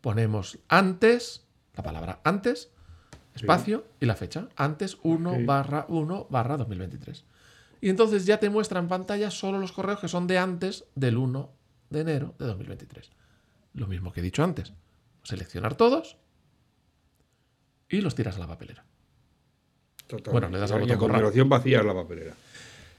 [0.00, 2.70] ponemos antes, la palabra antes,
[3.34, 4.48] espacio y la fecha.
[4.56, 5.38] Antes 1 Ok.
[5.46, 7.24] barra 1 barra 2023.
[7.80, 11.16] Y entonces ya te muestra en pantalla solo los correos que son de antes del
[11.16, 11.50] 1
[11.90, 13.10] de enero de 2023.
[13.74, 14.72] Lo mismo que he dicho antes.
[15.22, 16.16] Seleccionar todos
[17.88, 18.84] y los tiras a la papelera.
[20.30, 21.14] Bueno, le das al y botón a borrar.
[21.14, 22.34] continuación vacías la papelera.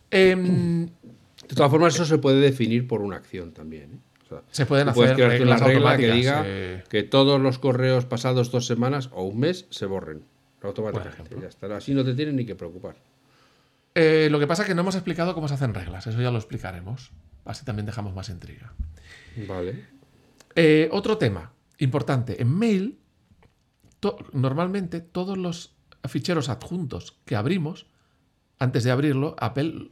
[0.09, 3.93] Em, De todas formas, eso se puede definir por una acción también.
[3.93, 3.99] ¿eh?
[4.37, 8.05] Sea, se pueden puedes hacer una reglas regla que diga eh, que todos los correos
[8.05, 10.23] pasados dos semanas o un mes se borren
[10.61, 11.21] automáticamente.
[11.23, 11.41] ejemplo.
[11.41, 11.75] Ya está.
[11.75, 12.95] Así no te tienes ni que preocupar.
[13.95, 16.07] eh, lo que pasa es que no hemos explicado cómo se hacen reglas.
[16.07, 17.11] Eso ya lo explicaremos.
[17.45, 18.73] Así también dejamos más intriga.
[19.47, 19.85] Vale.
[20.55, 22.41] Eh, otro tema importante.
[22.41, 22.99] En mail,
[23.99, 25.75] to- normalmente todos los
[26.07, 27.87] ficheros adjuntos que abrimos,
[28.59, 29.89] antes de abrirlo, Apple,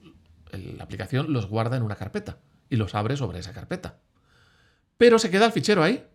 [0.52, 2.38] el- la aplicación, los guarda en una carpeta
[2.70, 3.98] y los abre sobre esa carpeta.
[5.00, 6.06] Pero se queda el fichero ahí.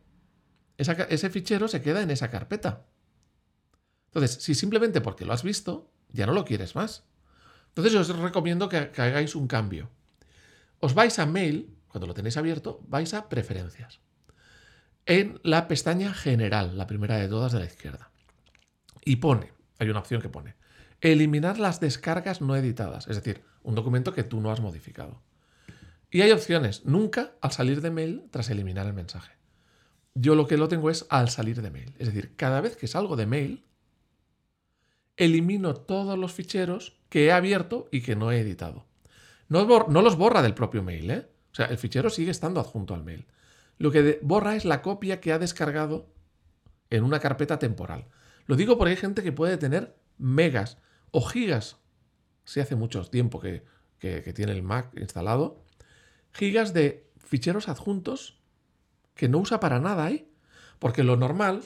[0.76, 2.84] ese fichero se queda en esa carpeta.
[4.08, 7.04] Entonces, si simplemente porque lo has visto, ya no lo quieres más.
[7.68, 9.88] Entonces os recomiendo que, que hagáis un cambio.
[10.80, 14.00] Os vais a mail, cuando lo tenéis abierto, vais a preferencias.
[15.06, 18.10] En la pestaña general, la primera de todas de la izquierda.
[19.02, 20.56] Y pone, hay una opción que pone,
[21.00, 25.22] eliminar las descargas no editadas, es decir, un documento que tú no has modificado.
[26.14, 29.32] Y hay opciones, nunca al salir de mail tras eliminar el mensaje.
[30.14, 31.92] Yo lo que lo tengo es al salir de mail.
[31.98, 33.64] Es decir, cada vez que salgo de mail,
[35.16, 38.86] elimino todos los ficheros que he abierto y que no he editado.
[39.48, 41.28] No, los borra del propio mail, ¿eh?
[41.50, 43.26] O sea, el fichero sigue estando adjunto al mail.
[43.78, 46.14] Lo que borra es la copia que ha descargado
[46.90, 48.06] en una carpeta temporal.
[48.46, 50.78] Lo digo porque hay gente que puede tener megas
[51.10, 51.78] o gigas,
[52.44, 53.64] si hace mucho tiempo que
[54.32, 55.63] tiene el Mac instalado,
[56.34, 58.38] gigas de ficheros adjuntos
[59.14, 60.30] que no usa para nada ahí.
[60.78, 61.62] Porque lo normal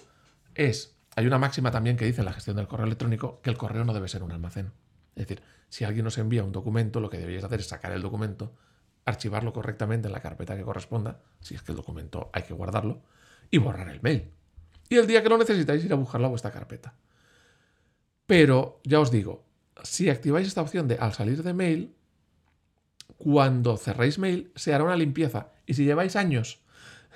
[0.54, 3.56] es, hay una máxima también que dice en la gestión del correo electrónico que el
[3.56, 4.72] correo no debe ser un almacén.
[5.16, 8.02] Es decir, si alguien nos envía un documento, lo que deberíais hacer es sacar el
[8.02, 8.54] documento,
[9.04, 13.02] archivarlo correctamente en la carpeta que corresponda, si es que el documento hay que guardarlo,
[13.50, 14.30] y borrar el mail.
[14.88, 16.94] Y el día que lo necesitáis ir a buscarlo a vuestra carpeta.
[18.26, 19.44] Pero ya os digo,
[19.82, 21.96] si activáis esta opción de al salir de mail,
[23.16, 25.52] cuando cerréis mail se hará una limpieza.
[25.66, 26.60] Y si lleváis años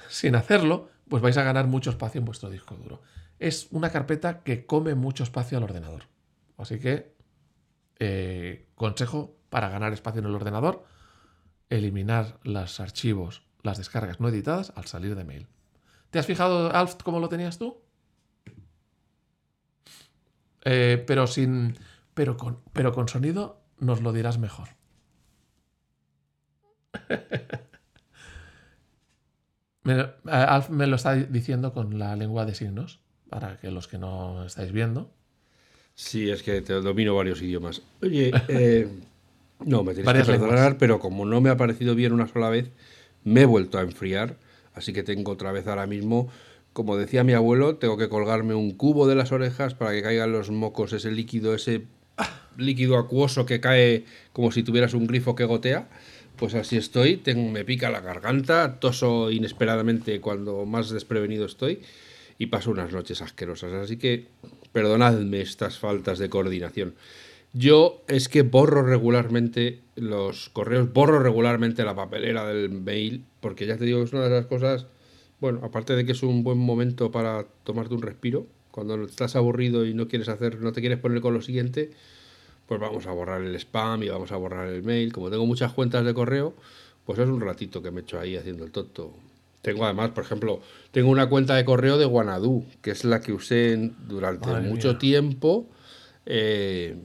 [0.08, 3.02] sin hacerlo, pues vais a ganar mucho espacio en vuestro disco duro.
[3.38, 6.04] Es una carpeta que come mucho espacio al ordenador.
[6.56, 7.14] Así que,
[7.98, 10.84] eh, consejo para ganar espacio en el ordenador,
[11.68, 15.48] eliminar los archivos, las descargas no editadas al salir de mail.
[16.10, 17.80] ¿Te has fijado, Alf, cómo lo tenías tú?
[20.64, 21.78] Eh, pero sin.
[22.14, 24.68] Pero con, pero con sonido nos lo dirás mejor.
[30.24, 34.44] Alf me lo está diciendo con la lengua de signos, para que los que no
[34.44, 35.10] estáis viendo.
[35.94, 37.82] Sí, es que te domino varios idiomas.
[38.02, 38.88] Oye, eh,
[39.64, 42.70] no, me tienes que perdonar, pero como no me ha parecido bien una sola vez,
[43.24, 44.36] me he vuelto a enfriar,
[44.74, 46.28] así que tengo otra vez ahora mismo,
[46.72, 50.32] como decía mi abuelo, tengo que colgarme un cubo de las orejas para que caigan
[50.32, 51.82] los mocos, ese líquido, ese
[52.56, 55.88] líquido acuoso que cae como si tuvieras un grifo que gotea
[56.42, 61.82] pues así estoy, tengo, me pica la garganta, toso inesperadamente cuando más desprevenido estoy
[62.36, 63.72] y paso unas noches asquerosas.
[63.74, 64.26] Así que
[64.72, 66.96] perdonadme estas faltas de coordinación.
[67.52, 73.76] Yo es que borro regularmente los correos, borro regularmente la papelera del mail, porque ya
[73.76, 74.86] te digo, es una de las cosas,
[75.38, 79.86] bueno, aparte de que es un buen momento para tomarte un respiro, cuando estás aburrido
[79.86, 81.92] y no quieres hacer, no te quieres poner con lo siguiente,
[82.66, 85.12] pues vamos a borrar el spam y vamos a borrar el mail.
[85.12, 86.54] Como tengo muchas cuentas de correo,
[87.04, 89.12] pues es un ratito que me echo ahí haciendo el tonto.
[89.62, 93.32] Tengo además, por ejemplo, tengo una cuenta de correo de Guanadu, que es la que
[93.32, 95.66] usé durante mucho tiempo
[96.26, 96.96] eh,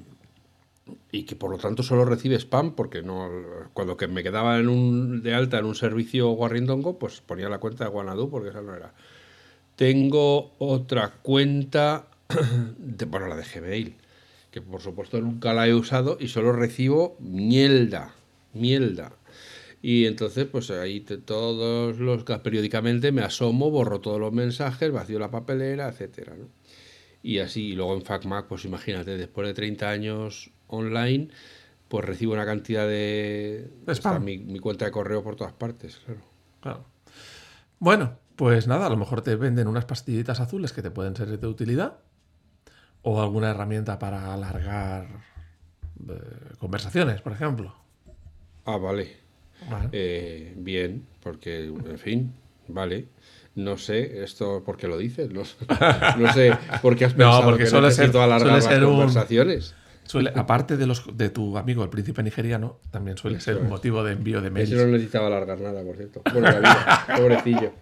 [1.12, 3.30] y que por lo tanto solo recibe spam porque no
[3.74, 7.60] cuando que me quedaba en un, de alta en un servicio guarrindongo, pues ponía la
[7.60, 8.94] cuenta de Guanadu porque esa no era.
[9.76, 12.08] Tengo otra cuenta,
[12.78, 13.96] de, bueno, la de Gmail
[14.62, 18.16] que por supuesto nunca la he usado y solo recibo mielda,
[18.54, 19.14] mielda.
[19.82, 25.30] Y entonces, pues ahí todos los periódicamente me asomo, borro todos los mensajes, vacío la
[25.30, 26.34] papelera, etcétera.
[27.22, 31.28] Y así, y luego en FacMac, pues imagínate, después de 30 años online,
[31.88, 33.70] pues recibo una cantidad de.
[33.86, 36.22] Está mi, mi, cuenta de correo por todas partes, claro.
[36.62, 36.86] claro.
[37.80, 41.40] Bueno, pues nada, a lo mejor te venden unas pastillitas azules que te pueden ser
[41.40, 42.00] de utilidad
[43.02, 45.08] o alguna herramienta para alargar
[46.10, 46.14] eh,
[46.60, 47.74] conversaciones, por ejemplo.
[48.66, 49.18] Ah, vale.
[49.92, 52.34] Eh, bien, porque, en fin,
[52.68, 53.08] vale.
[53.56, 55.44] No sé esto por qué lo dices, no,
[56.34, 59.74] sé por qué has pensado no, porque que suele ser, alargar las conversaciones.
[60.04, 64.04] Suele, aparte de los de tu amigo el príncipe nigeriano, también suele ser un motivo
[64.04, 64.72] de envío de mails.
[64.72, 66.22] Ese no necesitaba alargar nada, por cierto.
[66.32, 67.74] Bueno, la vida, pobrecillo.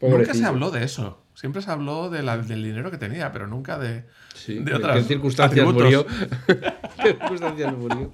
[0.00, 1.22] Nunca se habló de eso.
[1.38, 4.02] Siempre se habló de la, del dinero que tenía, pero nunca de,
[4.48, 4.96] de otras.
[4.96, 6.04] ¿Qué circunstancias murió?
[6.48, 8.10] ¿Qué circunstancias murió?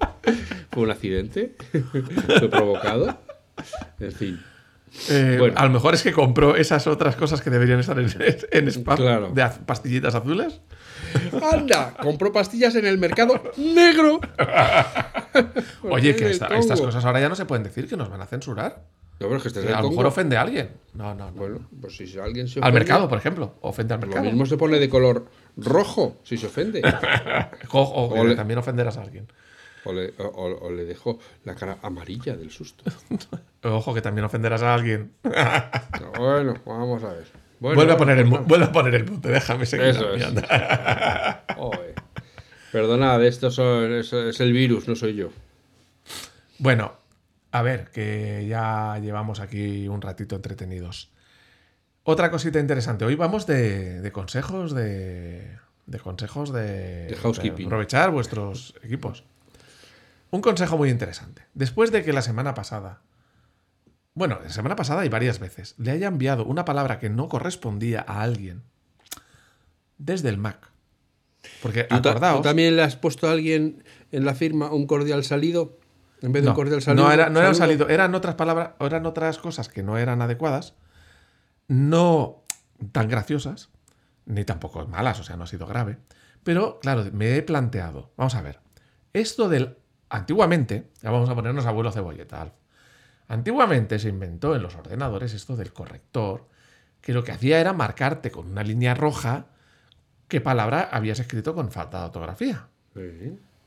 [0.71, 1.55] ¿Fue un accidente?
[1.91, 3.19] ¿Fue provocado?
[3.99, 4.43] En fin.
[5.09, 5.55] Eh, bueno.
[5.57, 8.13] A lo mejor es que compró esas otras cosas que deberían estar en,
[8.51, 9.31] en spam claro.
[9.33, 10.61] de pastillitas azules.
[11.51, 11.95] ¡Anda!
[11.99, 14.19] Compró pastillas en el mercado negro.
[15.81, 18.83] Oye, que estas cosas ahora ya no se pueden decir, que nos van a censurar.
[19.19, 20.71] No, pero es que, este a lo mejor ofende a alguien.
[20.93, 21.37] No, no, no.
[21.37, 23.55] Bueno, pues si alguien se ofende, Al mercado, por ejemplo.
[23.61, 24.25] Ofende al mercado.
[24.25, 26.81] Lo mismo se pone de color rojo si se ofende.
[27.71, 29.27] o, también ofenderás a alguien.
[29.85, 32.83] O le, dejó la cara amarilla del susto.
[33.63, 35.13] Ojo, que también ofenderás a alguien.
[36.17, 37.27] bueno, vamos a ver.
[37.59, 39.87] vuelve, a poner el, vuelve a poner el déjame seguir.
[39.87, 40.25] Eso es.
[42.71, 45.29] Perdonad, esto es el virus, no soy yo.
[46.57, 47.04] Bueno,
[47.55, 51.09] a ver, que ya llevamos aquí un ratito entretenidos.
[52.03, 53.05] Otra cosita interesante.
[53.05, 57.67] Hoy vamos de, consejos de, de consejos de, de housekeeping.
[57.67, 59.23] aprovechar vuestros equipos.
[60.31, 61.43] Un consejo muy interesante.
[61.53, 63.03] Después de que la semana pasada,
[64.15, 68.03] bueno, la semana pasada y varias veces, le haya enviado una palabra que no correspondía
[68.05, 68.63] a alguien
[69.97, 70.71] desde el Mac.
[71.61, 75.79] Porque ¿Tú, ¿Tú también le has puesto a alguien en la firma un cordial salido?
[76.21, 77.05] En vez de un cordial salido.
[77.05, 80.73] No, era, no un salido, eran otras palabras, eran otras cosas que no eran adecuadas,
[81.67, 82.43] no
[82.91, 83.69] tan graciosas,
[84.25, 85.97] ni tampoco malas, o sea, no ha sido grave.
[86.43, 88.59] Pero, claro, me he planteado, vamos a ver,
[89.13, 89.77] esto del.
[90.09, 92.53] Antiguamente, ya vamos a ponernos abuelo cebolleta,
[93.27, 96.47] Antiguamente se inventó en los ordenadores esto del corrector,
[97.01, 99.47] que lo que hacía era marcarte con una línea roja
[100.27, 102.67] qué palabra habías escrito con falta de ortografía.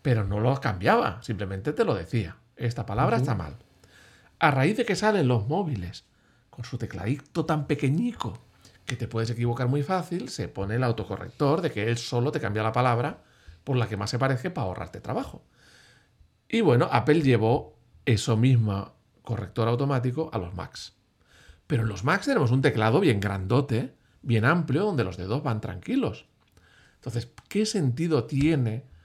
[0.09, 3.59] Pero no lo cambiaba, simplemente te lo decía esta palabra está mal.
[4.39, 6.07] A raíz de que salen los móviles
[6.49, 8.39] con su tecladito tan pequeñico
[8.87, 12.41] que te puedes equivocar muy fácil, se pone el autocorrector de que él solo te
[12.41, 13.23] cambia la palabra
[13.65, 15.45] por la que más se parece para ahorrarte trabajo.
[16.49, 20.95] Y bueno, Apple llevó eso mismo corrector automático a los Macs.
[21.67, 25.61] Pero en los Macs tenemos un teclado bien grandote, bien amplio, donde los dedos van
[25.61, 26.25] tranquilos.
[26.95, 28.97] Entonces, ¿qué sentido tiene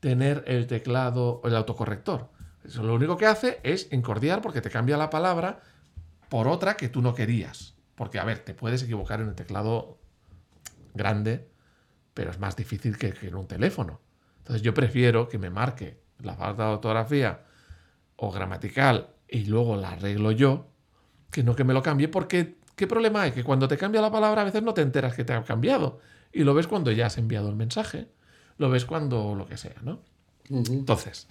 [0.00, 2.30] tener el teclado, el autocorrector?
[2.64, 5.60] Eso lo único que hace es encordiar porque te cambia la palabra
[6.28, 7.74] por otra que tú no querías.
[7.94, 9.98] Porque, a ver, te puedes equivocar en el teclado
[10.94, 11.48] grande,
[12.14, 14.00] pero es más difícil que, en un teléfono.
[14.38, 17.44] Entonces yo prefiero que me marque la falta de ortografía
[18.16, 20.68] o gramatical y luego la arreglo yo,
[21.30, 23.32] que no que me lo cambie, porque ¿qué problema hay?
[23.32, 26.00] Que cuando te cambia la palabra a veces no te enteras que te ha cambiado.
[26.32, 28.08] Y lo ves cuando ya has enviado el mensaje.
[28.58, 30.00] Lo ves cuando lo que sea, ¿no?
[30.50, 31.28] Entonces,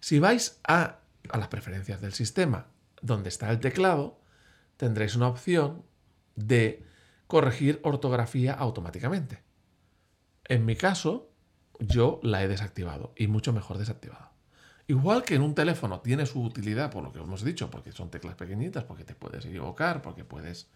[0.00, 1.00] si vais a,
[1.32, 2.66] las preferencias del sistema,
[3.02, 4.20] donde está el teclado,
[4.76, 5.84] tendréis una opción
[6.36, 6.84] de
[7.26, 9.42] corregir ortografía automáticamente.
[10.44, 11.30] En mi caso,
[11.78, 14.30] yo la he desactivado y mucho mejor desactivado.
[14.86, 18.10] Igual que en un teléfono tiene su utilidad, por lo que hemos dicho, porque son
[18.10, 20.70] teclas pequeñitas, porque te puedes equivocar, porque puedes...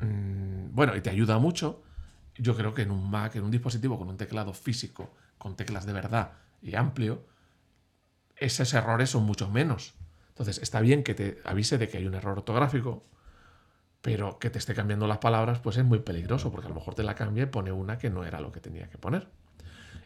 [0.00, 1.82] Mm, bueno, y te ayuda mucho.
[2.38, 5.86] Yo creo que en un Mac, en un dispositivo con un teclado físico, con teclas
[5.86, 7.26] de verdad y amplio,
[8.36, 9.94] esos errores son mucho menos.
[10.28, 13.02] Entonces, está bien que te avise de que hay un error ortográfico,
[14.02, 16.94] pero que te esté cambiando las palabras, pues es muy peligroso, porque a lo mejor
[16.94, 19.28] te la cambia y pone una que no era lo que tenía que poner.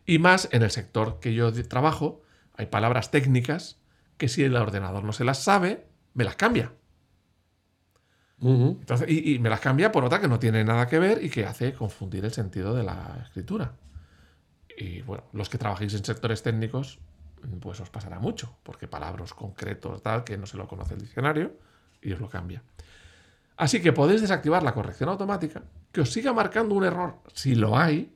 [0.07, 2.23] Y más en el sector que yo trabajo,
[2.55, 3.79] hay palabras técnicas
[4.19, 6.73] que si el ordenador no se las sabe, me las cambia.
[8.43, 11.29] Entonces, y, y, me las cambia por otra que no tiene nada que ver y
[11.29, 13.73] que hace confundir el sentido de la escritura.
[14.79, 16.99] Y bueno, los que trabajéis en sectores técnicos,
[17.61, 21.53] pues os pasará mucho, porque palabras concretos, tal, que no se lo conoce el diccionario,
[22.01, 22.63] y os lo cambia.
[23.57, 27.77] Así que podéis desactivar la corrección automática, que os siga marcando un error si lo
[27.77, 28.15] hay,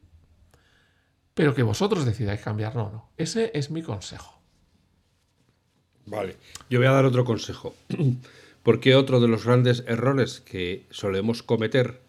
[1.35, 3.11] pero que vosotros decidáis cambiarlo o no.
[3.19, 4.41] Ese es mi consejo.
[6.07, 6.37] Vale,
[6.71, 7.75] yo voy a dar otro consejo.
[8.65, 12.01] Porque otro de los grandes errores que solemos cometer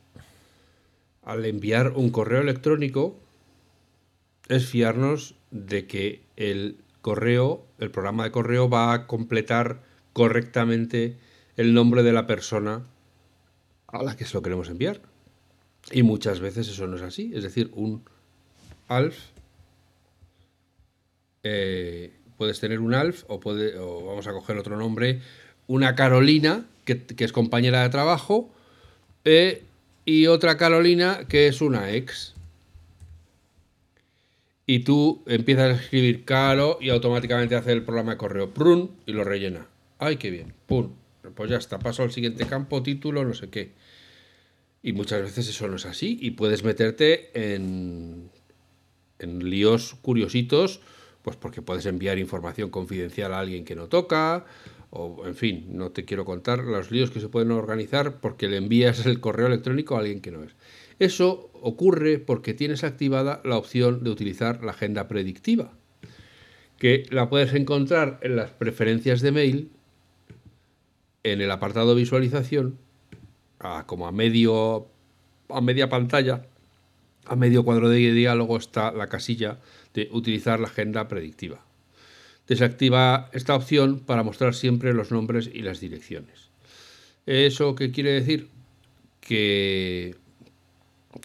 [1.22, 3.20] al enviar un correo electrónico
[4.48, 11.18] es fiarnos de que el correo, el programa de correo va a completar correctamente
[11.58, 12.84] el nombre de la persona
[13.88, 15.02] a la que se lo queremos enviar.
[15.92, 17.32] Y muchas veces eso no es así.
[17.36, 18.04] Es decir, un
[18.88, 19.18] alf.
[21.44, 25.22] Eh, puedes tener un alf o, puede, o vamos a coger otro nombre,
[25.68, 28.52] una Carolina, que, es compañera de trabajo,
[29.24, 29.64] eh,
[30.06, 32.36] y otra Carolina que es una ex
[34.68, 39.14] y tú empiezas a escribir caro y automáticamente hace el programa de correo prun y
[39.14, 39.68] lo rellena.
[40.00, 40.54] ¡Ay, qué bien!
[40.66, 40.92] ¡Pum!
[41.36, 43.72] Pues ya está, paso al siguiente campo, título, no sé qué.
[44.82, 48.30] Y muchas veces eso no es así y puedes meterte en,
[49.20, 50.82] en líos curiositos,
[51.22, 54.46] pues porque puedes enviar información confidencial a alguien que no toca,
[54.96, 58.58] o en fin, no te quiero contar los líos que se pueden organizar porque le
[58.58, 60.56] envías el correo electrónico a alguien que no es.
[61.00, 65.74] Eso ocurre porque tienes activada la opción de utilizar la agenda predictiva,
[66.80, 69.72] que la puedes encontrar en las preferencias de mail,
[71.24, 72.78] en el apartado visualización,
[73.88, 74.88] como a medio
[75.50, 76.48] a media pantalla,
[77.26, 79.60] a medio cuadro de diálogo está la casilla
[79.94, 81.66] de utilizar la agenda predictiva.
[82.48, 86.50] Desactiva esta opción para mostrar siempre los nombres y las direcciones.
[87.26, 88.50] ¿Eso qué quiere decir?
[89.20, 90.16] Que,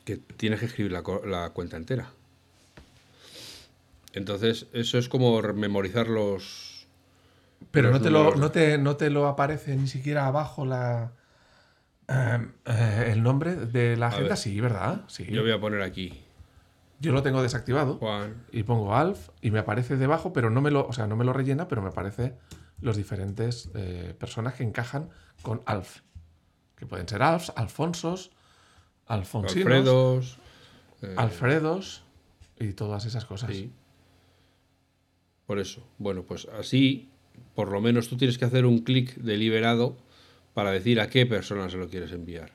[0.04, 2.10] que tienes que escribir la, la cuenta entera.
[4.12, 6.86] Entonces, eso es como memorizar los.
[7.70, 11.12] Pero no, te lo, no, te, no te lo aparece ni siquiera abajo la,
[12.08, 15.02] em, eh, el nombre de la agenda, sí, ¿verdad?
[15.08, 15.26] Sí.
[15.30, 16.24] Yo voy a poner aquí.
[17.00, 17.98] Yo lo tengo desactivado
[18.52, 21.24] y pongo Alf y me aparece debajo, pero no me lo, o sea, no me
[21.24, 22.34] lo rellena, pero me aparece
[22.80, 25.08] los diferentes eh, personas que encajan
[25.42, 26.00] con Alf.
[26.76, 28.30] Que pueden ser Alfs, Alfonsos,
[29.06, 30.38] Alfonsinos, Alfredos.
[31.02, 32.02] eh, Alfredos
[32.58, 33.50] y todas esas cosas.
[33.50, 33.72] Sí.
[35.46, 35.82] Por eso.
[35.98, 37.10] Bueno, pues así,
[37.54, 39.96] por lo menos tú tienes que hacer un clic deliberado
[40.54, 42.52] para decir a qué persona se lo quieres enviar.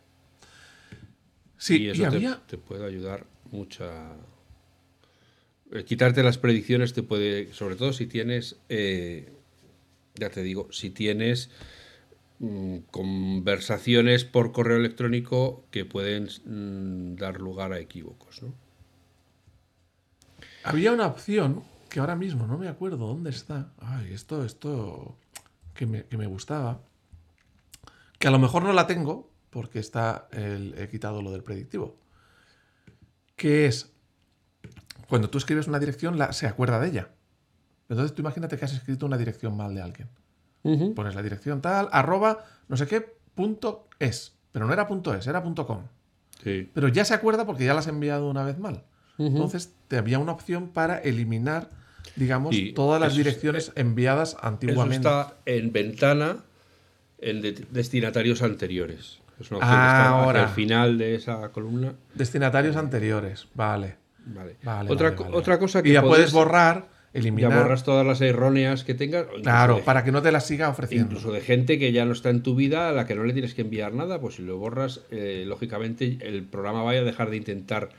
[1.58, 4.14] Sí, y y, eso te- te, puede ayudar mucha.
[5.72, 9.32] Eh, Quitarte las predicciones te puede, sobre todo si tienes, eh,
[10.16, 11.50] ya te digo, si tienes
[12.40, 18.54] mm, conversaciones por correo electrónico que pueden mm, dar lugar a equívocos, ¿no?
[20.64, 23.72] Había una opción que ahora mismo no me acuerdo dónde está.
[23.78, 25.16] Ay, esto, esto
[25.76, 26.82] que me, que me gustaba.
[28.18, 31.96] Que a lo mejor no la tengo porque está el- he quitado lo del predictivo.
[33.36, 33.94] Que es
[35.08, 37.10] cuando tú escribes una dirección, la, se acuerda de ella.
[37.90, 40.10] Entonces tú imagínate que has escrito una dirección mal de alguien.
[40.96, 44.34] Pones la dirección tal, arroba, no sé qué, punto es.
[44.52, 45.82] Pero no era punto es, era punto com.
[46.44, 46.72] Sí.
[46.74, 48.84] Pero ya se acuerda porque ya la has enviado una vez mal.
[49.20, 51.70] Entonces te había una opción para eliminar,
[52.16, 55.08] digamos, Y todas las eso es- direcciones enviadas Eso antiguamente.
[55.08, 56.38] está en ventana
[57.20, 59.20] en de- destinatarios anteriores.
[59.40, 60.44] Es una opción Ah, que está ahora.
[60.44, 61.94] el final de esa columna.
[62.16, 63.98] Destinatarios anteriores, vale.
[64.26, 64.56] Vale.
[64.64, 65.36] vale otra, vale, co- vale.
[65.38, 67.54] otra cosa que Y ya puedes- puedes borrar, Ya eliminar.
[67.64, 69.26] borras todas las erróneas que tengas.
[69.44, 71.08] claro, de- para que no te las siga ofreciendo.
[71.08, 73.34] Incluso de gente que ya no está en tu vida, a la que no le
[73.34, 77.30] tienes que enviar nada, pues si lo borras, eh, lógicamente el programa vaya a dejar
[77.30, 77.90] de intentar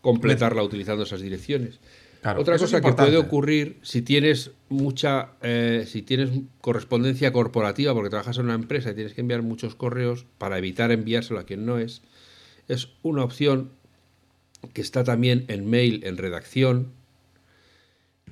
[0.00, 1.80] completarla utilizando esas direcciones.
[2.22, 6.30] Claro, Otra cosa que puede ocurrir si tienes mucha, eh, si tienes
[6.60, 10.90] correspondencia corporativa, porque trabajas en una empresa y tienes que enviar muchos correos para evitar
[10.90, 12.02] enviárselo a quien no es,
[12.68, 13.70] es una opción
[14.72, 16.92] que está también en mail, en redacción,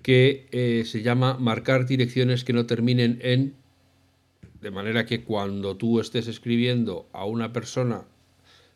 [0.03, 3.55] que eh, se llama marcar direcciones que no terminen en,
[4.61, 8.05] de manera que cuando tú estés escribiendo a una persona,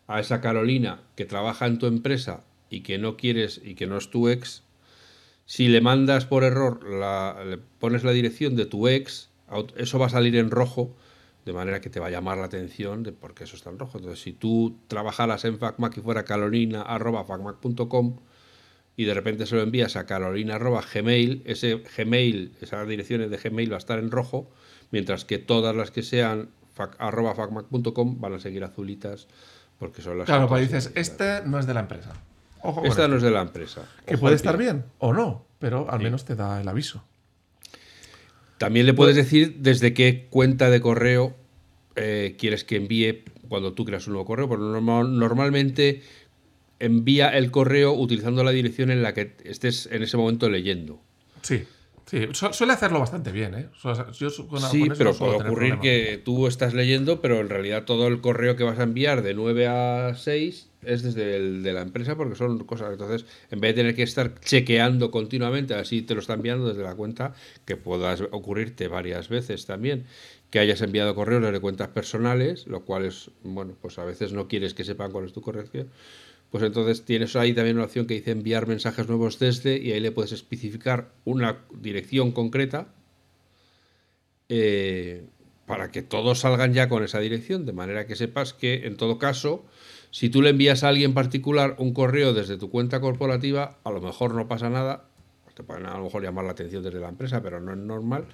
[0.06, 3.98] a esa Carolina que trabaja en tu empresa y que no quieres y que no
[3.98, 4.62] es tu ex,
[5.44, 6.80] si le mandas por error,
[7.46, 9.28] le pones la dirección de tu ex,
[9.76, 10.94] eso va a salir en rojo,
[11.44, 13.78] de manera que te va a llamar la atención de por qué eso está en
[13.78, 13.98] rojo.
[13.98, 18.16] Entonces, si tú trabajaras en FacMac y fuera carolina.facmac.com
[18.96, 23.76] y de repente se lo envías a carolina.gmail, ese Gmail, esas direcciones de Gmail va
[23.76, 24.50] a estar en rojo,
[24.90, 29.28] mientras que todas las que sean facmac.com van a seguir azulitas
[29.78, 32.12] porque son las Claro, pues dices, este no es de la empresa.
[32.62, 33.08] Ojo Esta esto.
[33.08, 33.82] no es de la empresa.
[34.04, 37.04] Que puede estar bien o no, pero al menos te da el aviso.
[38.58, 41.36] También le puedes decir desde qué cuenta de correo
[41.96, 46.02] eh, quieres que envíe cuando tú creas un nuevo correo, porque normal- normalmente
[46.80, 51.00] envía el correo utilizando la dirección en la que estés en ese momento leyendo.
[51.42, 51.62] Sí,
[52.10, 52.26] sí.
[52.32, 53.68] Su- suele hacerlo bastante bien, ¿eh?
[54.12, 58.06] Yo con- Sí, con pero puede ocurrir que tú estás leyendo, pero en realidad todo
[58.08, 61.82] el correo que vas a enviar de 9 a 6 es desde el de la
[61.82, 62.92] empresa porque son cosas.
[62.92, 66.82] Entonces, en vez de tener que estar chequeando continuamente, así te lo está enviando desde
[66.82, 67.34] la cuenta,
[67.64, 70.04] que puedas ocurrirte varias veces también,
[70.50, 74.48] que hayas enviado correos desde cuentas personales, lo cual es, bueno, pues a veces no
[74.48, 75.88] quieres que sepan cuál es tu corrección.
[76.50, 80.00] Pues entonces tienes ahí también una opción que dice enviar mensajes nuevos desde y ahí
[80.00, 82.88] le puedes especificar una dirección concreta
[84.48, 85.26] eh,
[85.66, 89.18] para que todos salgan ya con esa dirección, de manera que sepas que en todo
[89.18, 89.66] caso,
[90.10, 94.00] si tú le envías a alguien particular un correo desde tu cuenta corporativa, a lo
[94.00, 95.04] mejor no pasa nada,
[95.54, 98.24] te pueden a lo mejor llamar la atención desde la empresa, pero no es normal.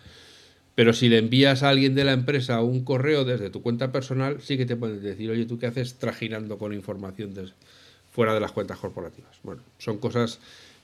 [0.77, 4.41] Pero si le envías a alguien de la empresa un correo desde tu cuenta personal,
[4.41, 7.55] sí que te pueden decir, oye, ¿tú qué haces trajinando con información des-
[8.15, 9.41] fuera de las cuentas corporativas?
[9.43, 10.39] Bueno, son cosas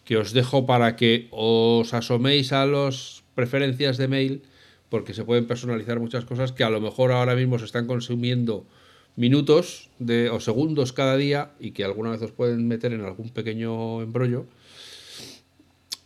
[0.04, 4.42] que os dejo para que os asoméis a las preferencias de mail,
[4.88, 8.66] porque se pueden personalizar muchas cosas que a lo mejor ahora mismo se están consumiendo
[9.14, 9.90] minutos
[10.32, 14.46] o segundos cada día y que alguna vez os pueden meter en algún pequeño embrollo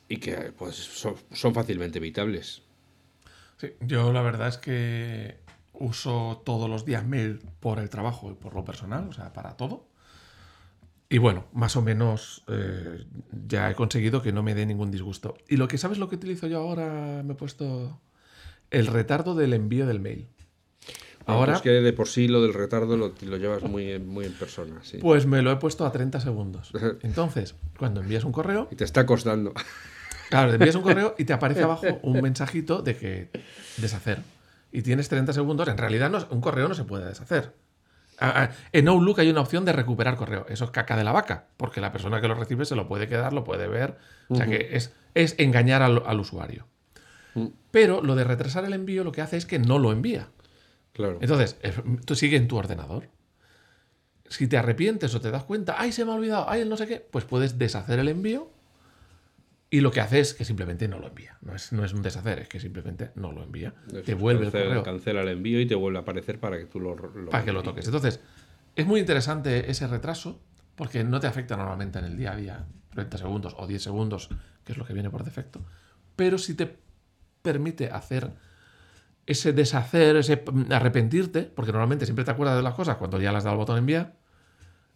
[0.09, 2.61] y que pues son, fácilmente evitables.
[3.81, 5.39] Yo la verdad es que
[5.73, 9.57] uso todos los días mail por el trabajo y por lo personal, o sea, para
[9.57, 9.87] todo.
[11.09, 13.05] Y bueno, más o menos eh,
[13.47, 15.37] ya he conseguido que no me dé ningún disgusto.
[15.49, 18.01] Y lo que sabes lo que utilizo yo ahora, me he puesto
[18.71, 20.29] el retardo del envío del mail.
[21.27, 24.81] Ahora, es que de por sí lo del retardo lo, llevas muy, muy en persona.
[25.01, 26.71] Pues me lo he puesto a 30 segundos.
[27.03, 28.69] Entonces, cuando envías un correo.
[28.71, 29.55] Y te está costando.
[30.29, 33.31] Claro, te envías un correo y te aparece abajo un mensajito de que
[33.79, 34.19] deshacer.
[34.73, 35.69] Y tienes 30 segundos.
[35.69, 37.53] En realidad, no, un correo no se puede deshacer.
[38.73, 40.47] En Outlook hay una opción de recuperar correo.
[40.49, 43.09] Eso es caca de la vaca, porque la persona que lo recibe se lo puede
[43.09, 43.97] quedar, lo puede ver.
[44.29, 46.67] O sea que es, es engañar al, usuario.
[47.35, 47.49] Mm.
[47.71, 50.29] Pero lo de retrasar el envío lo que hace es que no lo envía.
[50.93, 51.19] Claro.
[51.21, 51.57] Entonces,
[52.05, 53.09] tú sigue en tu ordenador.
[54.29, 56.77] Si te arrepientes o te das cuenta, ay, se me ha olvidado, ay, el no
[56.77, 58.54] sé qué, pues puedes deshacer el envío
[59.75, 61.37] y lo que hace es que simplemente no lo envía.
[61.43, 63.75] No es, no es un deshacer, es que simplemente no lo envía.
[64.05, 64.85] te vuelve el correo.
[64.85, 66.95] Cancela el envío y te vuelve a aparecer para que tú lo,
[67.29, 67.85] Para que lo toques.
[67.85, 68.21] Entonces,
[68.77, 70.41] es muy interesante ese retraso
[70.77, 74.29] porque no te afecta normalmente en el día a día, 30 segundos o 10 segundos,
[74.65, 75.61] que es lo que viene por defecto.
[76.15, 76.77] Pero sí te
[77.43, 78.31] permite hacer
[79.27, 83.39] ese deshacer, ese arrepentirte, porque normalmente siempre te acuerdas de las cosas cuando ya le
[83.39, 84.15] has dado el botón enviar.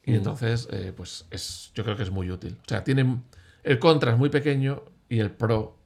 [0.05, 2.57] Y entonces, eh, pues es, yo creo que es muy útil.
[2.61, 3.19] O sea, tiene
[3.65, 5.77] el contra es muy pequeño y el pro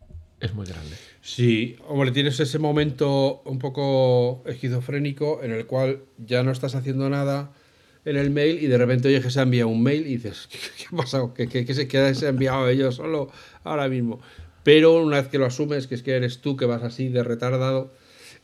[0.41, 0.97] es muy grande.
[1.21, 7.09] Sí, hombre, tienes ese momento un poco esquizofrénico en el cual ya no estás haciendo
[7.09, 7.53] nada
[8.05, 10.49] en el mail y de repente oyes que se ha enviado un mail y dices,
[10.51, 11.33] ¿qué, ha pasado?
[11.35, 13.31] ¿Qué, se, qué se ha enviado ellos solo
[13.63, 14.21] ahora mismo?
[14.65, 17.23] Pero una vez que lo asumes, que es que eres tú que vas así de
[17.23, 17.93] retardado,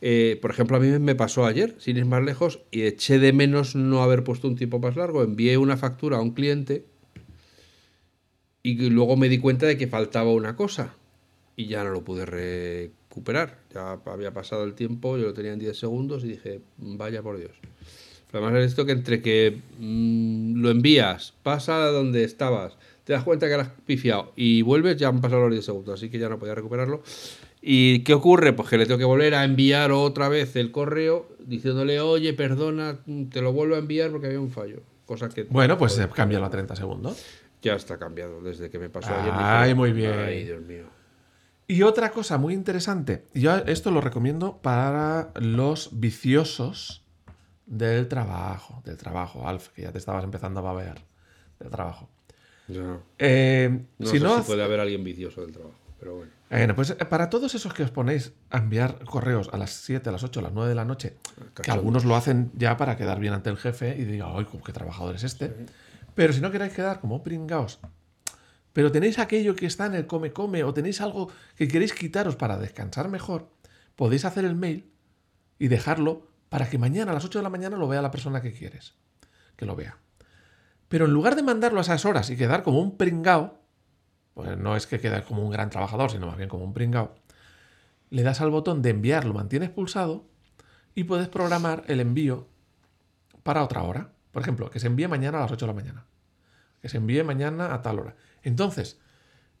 [0.01, 3.33] eh, por ejemplo, a mí me pasó ayer, sin ir más lejos, y eché de
[3.33, 5.23] menos no haber puesto un tiempo más largo.
[5.23, 6.85] Envié una factura a un cliente
[8.63, 10.93] y luego me di cuenta de que faltaba una cosa
[11.55, 13.57] y ya no lo pude recuperar.
[13.73, 17.37] Ya había pasado el tiempo, yo lo tenía en 10 segundos y dije, vaya por
[17.37, 17.51] Dios.
[18.31, 23.23] Además es esto que entre que mm, lo envías, pasa a donde estabas, te das
[23.23, 26.19] cuenta que lo has pifiado y vuelves, ya han pasado los 10 segundos, así que
[26.19, 27.01] ya no podía recuperarlo.
[27.61, 28.53] ¿Y qué ocurre?
[28.53, 32.99] Pues que le tengo que volver a enviar otra vez el correo diciéndole, oye, perdona,
[33.31, 34.81] te lo vuelvo a enviar porque había un fallo.
[35.05, 35.43] Cosa que...
[35.43, 37.21] Bueno, pues cambia a 30 segundos.
[37.61, 39.33] Ya está cambiado desde que me pasó ayer.
[39.35, 40.17] Ay, muy bien.
[40.17, 40.85] Ay, Dios mío.
[41.67, 47.05] Y otra cosa muy interesante, yo esto lo recomiendo para los viciosos
[47.67, 51.05] del trabajo, del trabajo, Alf, que ya te estabas empezando a babear
[51.59, 52.09] del trabajo.
[53.19, 56.31] Eh, no si sé no, si puede haber alguien vicioso del trabajo, pero bueno.
[56.49, 60.09] Bueno, pues eh, para todos esos que os ponéis a enviar correos a las 7,
[60.09, 61.17] a las 8, a las 9 de la noche,
[61.61, 64.73] que algunos lo hacen ya para quedar bien ante el jefe y diga, ¡ay, qué
[64.73, 65.53] trabajador es este!
[66.19, 67.79] Pero si no queréis quedar como pringaos,
[68.73, 72.57] pero tenéis aquello que está en el come-come o tenéis algo que queréis quitaros para
[72.57, 73.49] descansar mejor,
[73.95, 74.91] podéis hacer el mail
[75.59, 78.41] y dejarlo para que mañana a las 8 de la mañana lo vea la persona
[78.41, 78.95] que quieres
[79.55, 79.97] que lo vea.
[80.89, 83.57] Pero en lugar de mandarlo a esas horas y quedar como un pringao,
[84.33, 87.15] pues no es que quede como un gran trabajador, sino más bien como un pringao,
[88.09, 90.25] le das al botón de enviar, lo mantienes pulsado
[90.95, 92.49] y puedes programar el envío
[93.41, 94.11] para otra hora.
[94.33, 96.08] Por ejemplo, que se envíe mañana a las 8 de la mañana
[96.81, 98.15] que se envíe mañana a tal hora.
[98.43, 98.99] Entonces,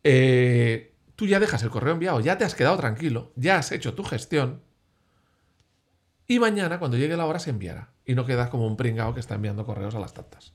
[0.03, 3.93] eh, tú ya dejas el correo enviado, ya te has quedado tranquilo, ya has hecho
[3.93, 4.61] tu gestión.
[6.27, 7.91] Y mañana, cuando llegue la hora, se enviará.
[8.05, 10.53] Y no quedas como un pringao que está enviando correos a las tantas.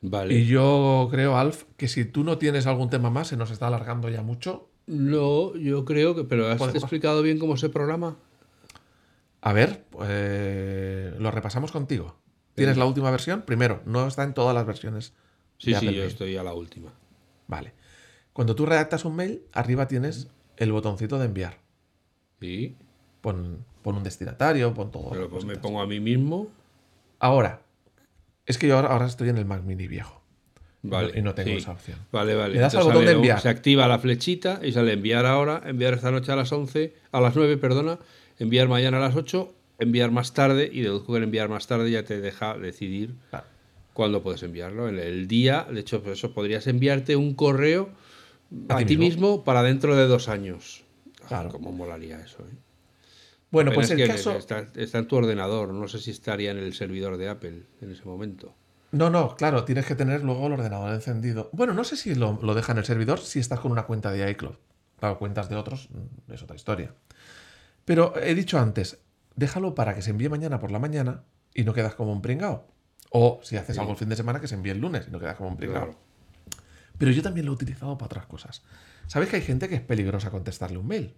[0.00, 0.34] Vale.
[0.34, 3.68] Y yo creo, Alf, que si tú no tienes algún tema más, se nos está
[3.68, 4.70] alargando ya mucho.
[4.86, 6.24] No, yo creo que.
[6.24, 8.16] Pero has explicado bien cómo se programa.
[9.40, 12.16] A ver, pues, lo repasamos contigo.
[12.54, 13.42] ¿Tienes la última versión?
[13.42, 15.12] Primero, no está en todas las versiones.
[15.58, 16.92] Sí, sí, yo estoy a la última.
[17.46, 17.72] Vale.
[18.32, 21.58] Cuando tú redactas un mail, arriba tienes el botoncito de enviar.
[22.40, 22.76] Sí.
[23.20, 25.10] Pon, un destinatario, pon todo.
[25.10, 26.48] Pero pues me pongo a mí mismo.
[27.18, 27.62] Ahora,
[28.46, 30.20] es que yo ahora, estoy en el Mac Mini viejo.
[30.82, 31.18] Vale.
[31.18, 31.98] Y no tengo esa opción.
[32.12, 32.54] Vale, vale.
[32.54, 33.40] Le das al botón de enviar.
[33.40, 37.20] Se activa la flechita y sale enviar ahora, enviar esta noche a las 11, a
[37.20, 37.98] las 9, perdona,
[38.38, 41.90] enviar mañana a las 8 enviar más tarde y deduzco que el enviar más tarde
[41.90, 43.14] ya te deja decidir
[43.92, 44.88] cuándo puedes enviarlo.
[44.88, 47.90] En el día, de hecho, pues eso podrías enviarte un correo
[48.68, 49.44] a, ti, mismo?
[49.44, 50.84] para dentro de dos años.
[51.22, 51.50] Ah, claro.
[51.50, 52.42] ¿Cómo molaría eso?
[52.42, 52.56] Eh?
[53.50, 54.32] Bueno, pues el caso...
[54.32, 58.04] Está, en tu ordenador, no sé si estaría en el servidor de Apple en ese
[58.04, 58.54] momento.
[58.90, 61.50] No, no, claro, tienes que tener luego el ordenador encendido.
[61.52, 64.12] Bueno, no sé si lo, lo deja en el servidor si estás con una cuenta
[64.12, 64.54] de iCloud.
[64.98, 66.94] Claro, cuentas de otros mm, es otra historia.
[67.84, 68.98] Pero he dicho antes,
[69.36, 71.24] déjalo para que se envíe mañana por la mañana
[71.54, 72.66] y no quedas como un pringao.
[73.10, 75.20] O si haces algo el fin de semana, que se envíe el lunes y no
[75.20, 75.94] quedas como un pringao.
[76.98, 78.62] Pero yo también lo he utilizado para otras cosas.
[79.06, 81.14] ¿Sabes que hay gente que es peligrosa contestarle un mail?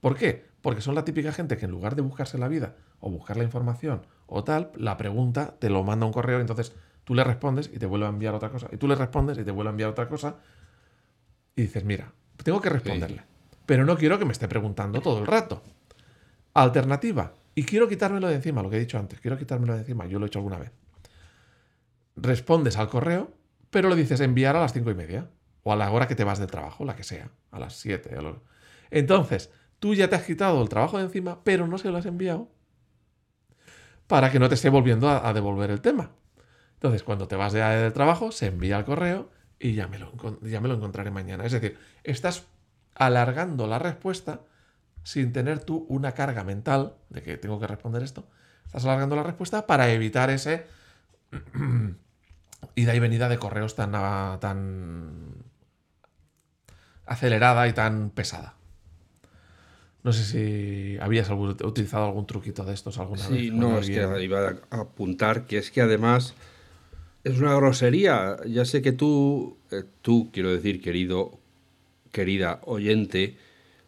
[0.00, 0.46] ¿Por qué?
[0.60, 3.44] Porque son la típica gente que en lugar de buscarse la vida, o buscar la
[3.44, 6.72] información, o tal, la pregunta te lo manda un correo, entonces
[7.04, 8.68] tú le respondes y te vuelve a enviar otra cosa.
[8.72, 10.36] Y tú le respondes y te vuelve a enviar otra cosa.
[11.54, 12.12] Y dices, mira,
[12.42, 13.22] tengo que responderle.
[13.66, 15.62] Pero no quiero que me esté preguntando todo el rato.
[16.54, 17.34] Alternativa.
[17.54, 19.20] Y quiero quitármelo de encima, lo que he dicho antes.
[19.20, 20.06] Quiero quitármelo de encima.
[20.06, 20.72] Yo lo he hecho alguna vez.
[22.16, 23.32] Respondes al correo,
[23.70, 25.30] pero le dices enviar a las cinco y media.
[25.62, 27.30] O a la hora que te vas del trabajo, la que sea.
[27.50, 28.16] A las siete.
[28.90, 32.06] Entonces, tú ya te has quitado el trabajo de encima, pero no se lo has
[32.06, 32.48] enviado
[34.12, 36.10] para que no te esté volviendo a, devolver el tema.
[36.74, 40.12] Entonces, cuando te vas de, del trabajo, se envía el correo y ya me, lo,
[40.42, 41.46] ya me lo encontraré mañana.
[41.46, 42.46] Es decir, estás
[42.94, 44.42] alargando la respuesta
[45.02, 48.26] sin tener tú una carga mental de que tengo que responder esto.
[48.66, 50.66] Estás alargando la respuesta para evitar ese
[52.74, 53.92] ida y venida de correos tan,
[54.40, 55.34] tan
[57.06, 58.54] acelerada y tan pesada.
[60.02, 63.40] No sé si habías utilizado algún truquito de estos alguna vez.
[63.40, 66.34] Sí, no, es que iba a apuntar que es que además
[67.22, 68.36] es una grosería.
[68.46, 71.38] Ya sé que tú, eh, tú quiero decir, querido,
[72.10, 73.36] querida oyente,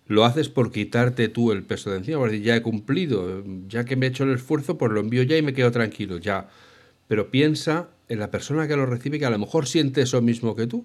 [0.07, 3.97] lo haces por quitarte tú el peso de encima, decir, ya he cumplido, ya que
[3.97, 6.49] me he hecho el esfuerzo, pues lo envío ya y me quedo tranquilo, ya.
[7.09, 10.55] Pero piensa en la persona que lo recibe, que a lo mejor siente eso mismo
[10.55, 10.85] que tú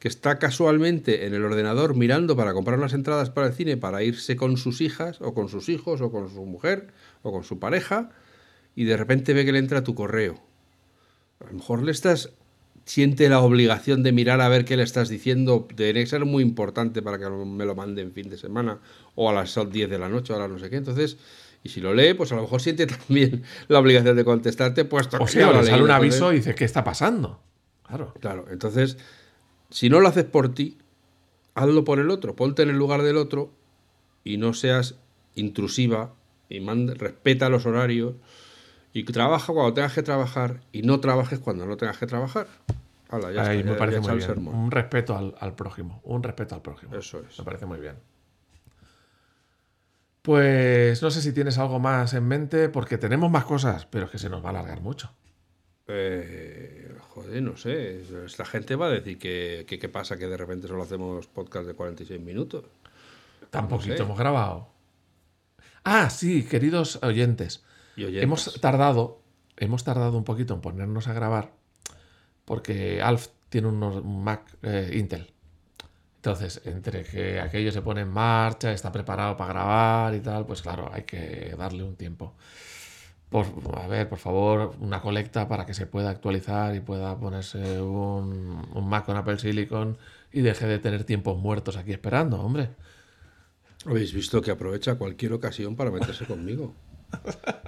[0.00, 4.02] que está casualmente en el ordenador mirando para comprar unas entradas para el cine para
[4.02, 6.88] irse con sus hijas o con sus hijos o con su mujer
[7.22, 8.10] o con su pareja
[8.74, 10.40] y de repente ve que le entra tu correo.
[11.40, 12.32] A lo mejor le estás
[12.90, 16.42] siente la obligación de mirar a ver qué le estás diciendo, tiene que ser muy
[16.42, 18.80] importante para que me lo mande en fin de semana
[19.14, 20.76] o a las 10 de la noche o a las no sé qué.
[20.76, 21.16] Entonces,
[21.62, 25.18] y si lo lee, pues a lo mejor siente también la obligación de contestarte, puesto
[25.20, 27.40] o sea, le sale un aviso y dice, ¿qué está pasando?
[27.86, 28.12] Claro.
[28.18, 28.98] Claro, entonces
[29.70, 30.76] si no lo haces por ti,
[31.54, 33.52] hazlo por el otro, ponte en el lugar del otro
[34.24, 34.96] y no seas
[35.36, 36.12] intrusiva
[36.48, 38.14] y respeta los horarios
[38.92, 42.46] y trabaja cuando tengas que trabajar y no trabajes cuando no tengas que trabajar.
[43.32, 44.48] ya me parece muy bien.
[44.48, 46.96] Un respeto al, prójimo, un respeto al prójimo.
[46.96, 47.38] Eso es.
[47.38, 47.96] Me parece muy bien.
[50.22, 54.10] Pues no sé si tienes algo más en mente, porque tenemos más cosas, pero es
[54.10, 55.10] que se nos va a alargar mucho.
[55.86, 58.02] Eh, joder, no sé.
[58.26, 61.74] Esta gente va a decir que qué pasa que de repente solo hacemos podcast de
[61.74, 62.64] 46 minutos.
[63.50, 64.68] Tampoco hemos grabado.
[65.84, 67.64] Ah, sí, queridos oyentes.
[68.06, 69.20] Hemos tardado,
[69.56, 71.52] hemos tardado un poquito en ponernos a grabar
[72.44, 75.32] porque Alf tiene un Mac eh, Intel.
[76.16, 80.60] Entonces, entre que aquello se pone en marcha, está preparado para grabar y tal, pues
[80.60, 82.34] claro, hay que darle un tiempo
[83.30, 87.80] por, a ver, por favor, una colecta para que se pueda actualizar y pueda ponerse
[87.80, 89.96] un, Mac con Apple Silicon
[90.32, 92.70] y deje de tener tiempos muertos aquí esperando, hombre.
[93.86, 96.74] Habéis visto que aprovecha cualquier ocasión para meterse conmigo.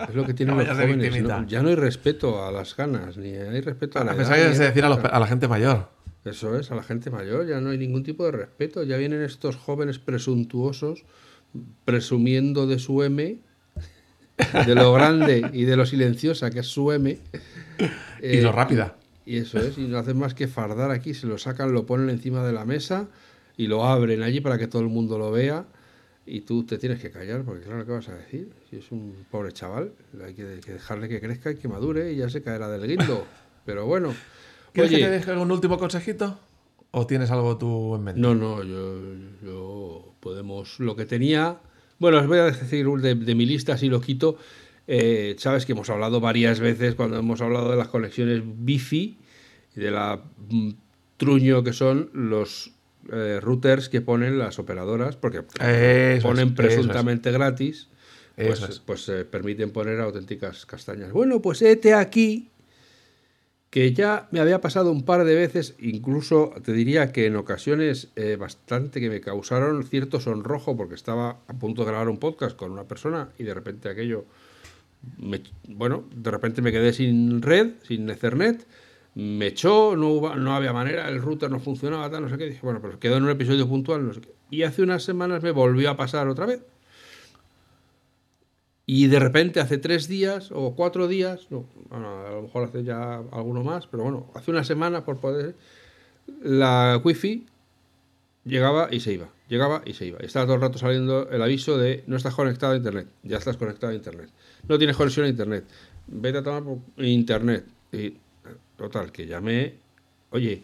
[0.08, 1.14] Es lo que tienen los jóvenes.
[1.48, 4.88] ya no hay respeto a las ganas, ni hay respeto a la edad, decir a,
[4.88, 5.88] a la gente mayor.
[6.24, 7.46] Eso es, a la gente mayor.
[7.46, 8.82] Ya no hay ningún tipo de respeto.
[8.84, 11.04] Ya vienen estos jóvenes presuntuosos
[11.84, 13.40] presumiendo de su M
[14.66, 17.10] de lo grande y de lo silenciosa que es su M.
[18.22, 18.96] y lo eh, rápida.
[19.24, 22.10] Y eso es, y no hacen más que fardar aquí, se lo sacan, lo ponen
[22.10, 23.08] encima de la mesa
[23.56, 25.64] y lo abren allí para que todo el mundo lo vea.
[26.24, 28.52] Y tú te tienes que callar, porque claro, ¿qué vas a decir?
[28.70, 29.92] Si es un pobre chaval,
[30.24, 33.26] hay que, dejarle que crezca y que madure y ya se caerá del guindo.
[33.66, 34.14] Pero bueno.
[34.72, 36.38] ¿Quieres que te deje un último consejito?
[36.92, 38.20] ¿O tienes algo tú en mente?
[38.20, 39.00] No, no, yo,
[39.42, 40.78] yo podemos.
[40.78, 41.60] Lo que tenía
[42.02, 44.36] bueno, os voy a decir de, de mi lista, si lo quito.
[44.88, 49.18] Eh, sabes que hemos hablado varias veces cuando hemos hablado de las conexiones Wi-Fi
[49.76, 50.20] y de la
[50.50, 50.70] mm,
[51.16, 52.72] truño que son los
[53.10, 55.42] eh, routers que ponen las operadoras, porque
[56.22, 57.88] ponen presuntamente gratis,
[58.36, 61.12] pues, pues permiten poner auténticas castañas.
[61.12, 62.52] Bueno, pues este aquí
[63.72, 68.08] que ya me había pasado un par de veces, incluso te diría que en ocasiones
[68.16, 72.54] eh, bastante que me causaron cierto sonrojo porque estaba a punto de grabar un podcast
[72.54, 74.26] con una persona y de repente aquello,
[75.68, 78.66] bueno, de repente me quedé sin red, sin Ethernet,
[79.14, 82.60] me echó, no, no había manera, el router no funcionaba, tal, no sé qué, dije,
[82.62, 84.34] bueno, pero quedó en un episodio puntual, no sé qué.
[84.50, 86.62] Y hace unas semanas me volvió a pasar otra vez.
[88.86, 93.22] Y de repente hace tres días o cuatro días, no, a lo mejor hace ya
[93.30, 95.54] alguno más, pero bueno, hace una semana por poder,
[96.42, 97.46] la wifi
[98.44, 100.18] llegaba y se iba, llegaba y se iba.
[100.18, 103.56] Estaba todo el rato saliendo el aviso de no estás conectado a internet, ya estás
[103.56, 104.30] conectado a internet.
[104.68, 105.64] No tienes conexión a internet,
[106.08, 107.66] vete a tomar por internet.
[108.82, 109.74] Total, que llamé,
[110.30, 110.62] oye,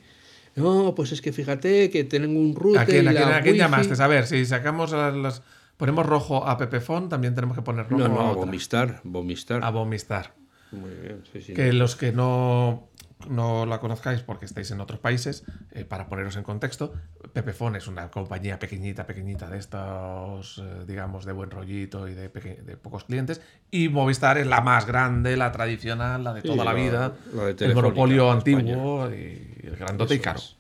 [0.57, 2.81] no, pues es que fíjate que tienen un router.
[2.81, 4.03] ¿A quién, a quién, llamaste?
[4.03, 5.43] A ver, si sacamos las
[5.79, 9.63] Ponemos rojo a Pepefon, también tenemos que poner rojo no, no, a, Bomistar, Bomistar.
[9.63, 10.35] A Bomistar.
[10.73, 11.55] Muy bien, sí, sí.
[11.55, 12.88] Que los que no,
[13.29, 16.95] no la conozcáis porque estáis en otros países, eh, para poneros en contexto,
[17.33, 22.29] Pepefone es una compañía pequeñita, pequeñita de estos, eh, digamos, de buen rollito y de,
[22.29, 23.41] pocos clientes.
[23.71, 27.13] Y Movistar es la más grande, la tradicional, la de toda la, la- vida.
[27.35, 30.39] la de el monopolio antiguo y el grandote y caro.
[30.39, 30.57] es.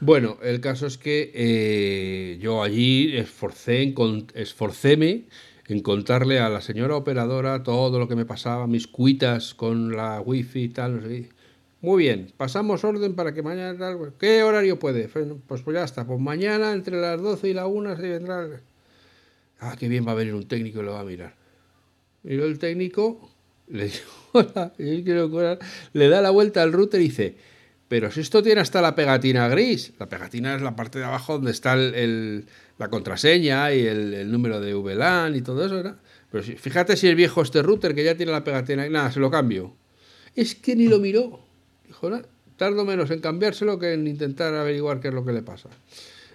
[0.00, 3.94] Bueno, el caso es que eh, yo allí esforcé
[4.34, 5.26] esforcéme
[5.68, 10.20] en contarle a la señora operadora todo lo que me pasaba, mis cuitas con la
[10.20, 11.41] wifi y tal, no sé qué.
[11.82, 13.98] Muy bien, pasamos orden para que mañana.
[14.18, 15.08] ¿Qué horario puede?
[15.08, 15.26] Pues,
[15.62, 18.48] pues ya está, pues mañana entre las 12 y la 1 se vendrá.
[19.60, 21.34] Ah, qué bien va a venir un técnico y lo va a mirar.
[22.24, 23.30] Miró el técnico,
[23.68, 23.90] le
[24.32, 24.72] hola,
[25.92, 27.36] le da la vuelta al router y dice,
[27.88, 31.34] pero si esto tiene hasta la pegatina gris, la pegatina es la parte de abajo
[31.34, 32.46] donde está el,
[32.78, 35.96] la contraseña y el, número de VLAN y todo eso.
[36.30, 39.20] Pero si- fíjate si es viejo este router que ya tiene la pegatina, nada, se
[39.20, 39.76] lo cambio.
[40.36, 41.40] Es que ni lo miró.
[42.08, 42.22] Dijo, "Nah,
[42.56, 45.68] tardo menos en cambiárselo que en intentar averiguar qué es lo que le pasa.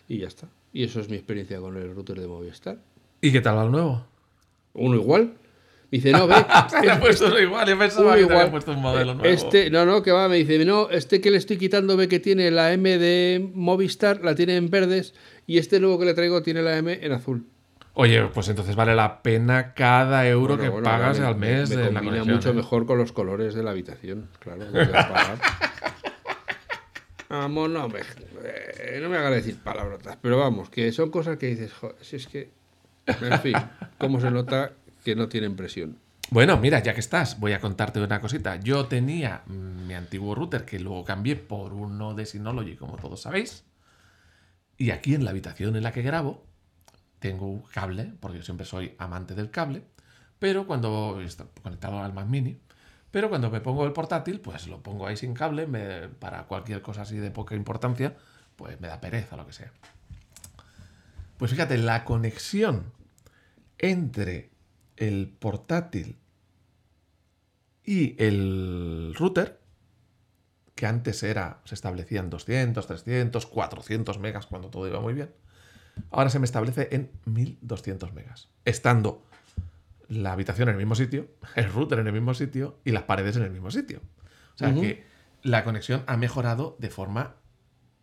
[0.08, 0.48] Y ya está.
[0.74, 2.78] Y eso es mi experiencia con el router de Movistar.
[3.22, 4.06] ¿Y qué tal al nuevo?
[4.74, 5.34] Uno igual.
[5.90, 6.36] Me dice, no, ve.
[6.84, 8.38] Le he puesto uno igual, yo pensaba Uno que te igual.
[8.40, 9.30] había puesto un modelo nuevo.
[9.34, 12.20] Este, no, no, que va, me dice, no, este que le estoy quitando ve que
[12.20, 15.14] tiene la M de Movistar, la tiene en verdes,
[15.48, 17.46] y este nuevo que le traigo tiene la M en azul.
[18.00, 21.70] Oye, pues entonces vale la pena cada euro Bueno, que bueno, pagas me- al mes
[21.72, 22.36] me, de la combina conexión.
[22.36, 22.54] mucho ¿eh?
[22.54, 24.66] mejor con los colores de la habitación, claro.
[24.66, 25.38] no voy a pagar.
[27.30, 31.48] Vamos, no me, eh, no me haga decir palabrotas, pero vamos, que son cosas que
[31.48, 32.52] dices, joder, si es que,
[33.06, 33.56] en fin,
[33.98, 34.72] cómo se nota
[35.04, 35.98] que no tienen presión.
[36.30, 38.56] Bueno, mira, ya que estás, voy a contarte una cosita.
[38.58, 43.22] Yo tenía mm, mi antiguo router que luego cambié por uno de Synology, como todos
[43.22, 43.66] sabéis.
[44.78, 46.47] Y aquí en la habitación en la que grabo
[47.20, 49.84] tengo cable, porque yo siempre soy amante del cable,
[50.40, 52.60] pero cuando está conectado al Mac Mini,
[53.12, 56.82] pero cuando me pongo el portátil, pues lo pongo ahí sin cable, me- para cualquier
[56.82, 58.16] cosa así de poca importancia,
[58.56, 59.72] pues me da pereza, lo que sea.
[61.38, 62.92] Pues fíjate, la conexión
[63.78, 64.50] entre
[64.98, 66.18] el portátil
[67.84, 69.60] y el router,
[70.76, 75.32] que antes era, se establecían 200, 300, 400 megas cuando todo iba muy bien,
[76.12, 79.24] ahora se me establece en 1200 megas, estando
[80.10, 83.36] la habitación en el mismo sitio, el router en el mismo sitio y las paredes
[83.36, 84.02] en el mismo sitio.
[84.56, 85.04] O sea que
[85.44, 87.36] la conexión ha mejorado de forma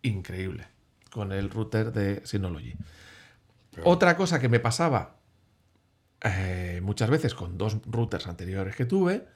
[0.01, 0.67] increíble
[1.11, 2.75] con el router de Synology.
[3.83, 5.17] Otra cosa que me pasaba
[6.21, 9.27] eh, muchas veces con dos routers anteriores que tuve,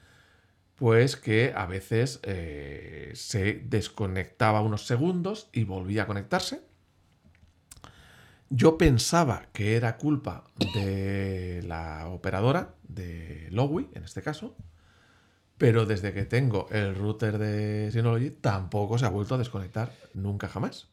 [0.76, 6.62] pues que a veces eh, se desconectaba unos segundos y volvía a conectarse.
[8.52, 10.44] Yo pensaba que era culpa
[10.74, 14.56] de la operadora, de Lowy en este caso,
[15.56, 20.48] pero desde que tengo el router de Synology tampoco se ha vuelto a desconectar nunca
[20.48, 20.88] jamás.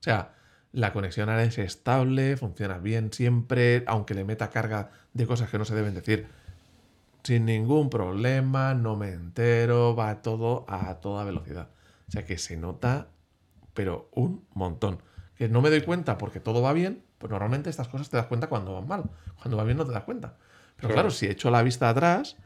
[0.00, 0.34] O sea,
[0.72, 5.58] la conexión ahora es estable, funciona bien siempre, aunque le meta carga de cosas que
[5.58, 6.28] no se deben decir,
[7.24, 11.68] sin ningún problema, no me entero, va todo a toda velocidad.
[12.08, 13.08] O sea que se nota,
[13.74, 15.02] pero un montón.
[15.42, 18.26] Que no me doy cuenta porque todo va bien, pues normalmente estas cosas te das
[18.26, 19.10] cuenta cuando van mal.
[19.40, 20.36] Cuando va bien no te das cuenta.
[20.76, 20.94] Pero Claro.
[20.94, 22.36] claro, si echo la vista atrás,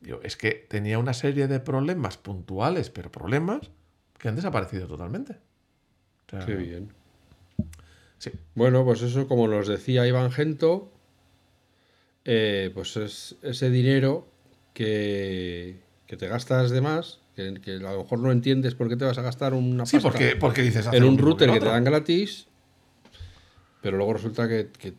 [0.00, 3.70] digo, es que tenía una serie de problemas puntuales, pero problemas
[4.18, 5.32] que han desaparecido totalmente.
[5.32, 6.94] O sea, Qué bien.
[8.16, 8.30] Sí.
[8.54, 10.90] Bueno, pues eso, como nos decía Iván Gento,
[12.24, 14.28] eh, pues es ese dinero
[14.72, 18.96] que, que te gastas de más, que, que a lo mejor no entiendes por qué
[18.96, 20.88] te vas a gastar una Sí, pasta porque, porque dices...
[20.90, 22.48] en un router que te dan gratis,
[23.82, 24.94] pero luego resulta que, que,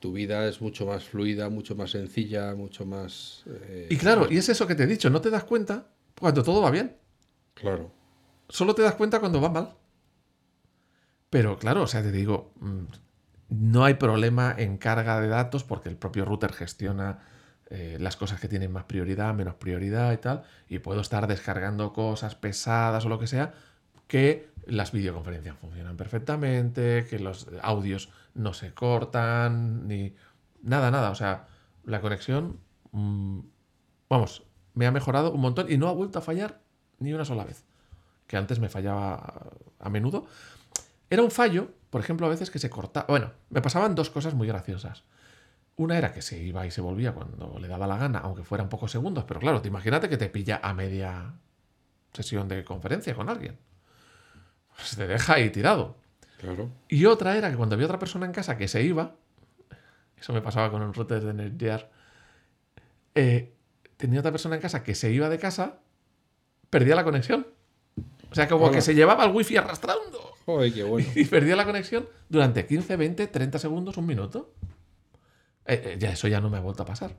[0.00, 3.42] tu vida es mucho más fluida, mucho más sencilla, mucho más...
[3.46, 5.88] eh, Y claro, y es eso que te he dicho, no te das cuenta
[6.18, 6.96] cuando todo va bien.
[7.54, 7.92] Claro.
[8.48, 9.74] Solo te das cuenta cuando va mal.
[11.30, 12.84] Pero claro, o sea, te digo, mm,
[13.50, 17.18] no hay problema en carga de datos porque el propio router gestiona
[17.70, 20.42] eh, las cosas que tienen más prioridad, menos prioridad y tal.
[20.68, 23.52] Y puedo estar descargando cosas pesadas o lo que sea,
[24.06, 30.14] que las videoconferencias funcionan perfectamente, que los audios no se cortan, ni
[30.62, 31.10] nada, nada.
[31.10, 31.48] O sea,
[31.84, 32.58] la conexión,
[32.92, 33.40] mm,
[34.08, 34.44] vamos,
[34.74, 36.60] me ha mejorado un montón y no ha vuelto a fallar
[36.98, 37.64] ni una sola vez.
[38.26, 40.26] Que antes me fallaba a menudo.
[41.10, 43.06] Era un fallo, por ejemplo, a veces que se cortaba.
[43.08, 45.04] Bueno, me pasaban dos cosas muy graciosas.
[45.78, 48.68] Una era que se iba y se volvía cuando le daba la gana, aunque fueran
[48.68, 51.34] pocos segundos, pero claro, te imagínate que te pilla a media
[52.12, 53.56] sesión de conferencia con alguien.
[54.74, 55.96] Pues te deja ahí tirado.
[56.38, 56.68] Claro.
[56.88, 59.14] Y otra era que cuando había otra persona en casa que se iba,
[60.16, 61.88] eso me pasaba con un router de Netgear,
[63.14, 63.54] eh,
[63.96, 65.78] tenía otra persona en casa que se iba de casa,
[66.70, 67.46] perdía la conexión.
[68.32, 70.34] O sea, como que se llevaba el wifi arrastrando.
[70.44, 71.08] Joder, qué bueno.
[71.14, 74.52] Y perdía la conexión durante 15, 20, 30 segundos, un minuto.
[75.68, 77.14] Eh, eh, ya eso ya no me ha vuelto a pasar.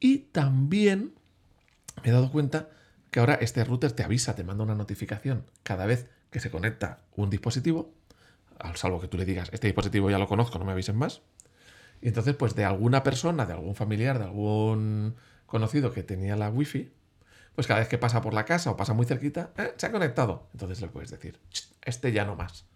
[0.00, 1.14] Y también
[2.02, 2.68] me he dado cuenta
[3.10, 7.00] que ahora este router te avisa, te manda una notificación cada vez que se conecta
[7.16, 7.94] un dispositivo,
[8.58, 11.22] al salvo que tú le digas, este dispositivo ya lo conozco, no me avisen más.
[12.02, 15.14] Y entonces, pues de alguna persona, de algún familiar, de algún
[15.46, 16.92] conocido que tenía la wifi,
[17.54, 19.92] pues cada vez que pasa por la casa o pasa muy cerquita, eh, se ha
[19.92, 20.48] conectado.
[20.52, 21.38] Entonces le puedes decir,
[21.82, 22.66] este ya no más.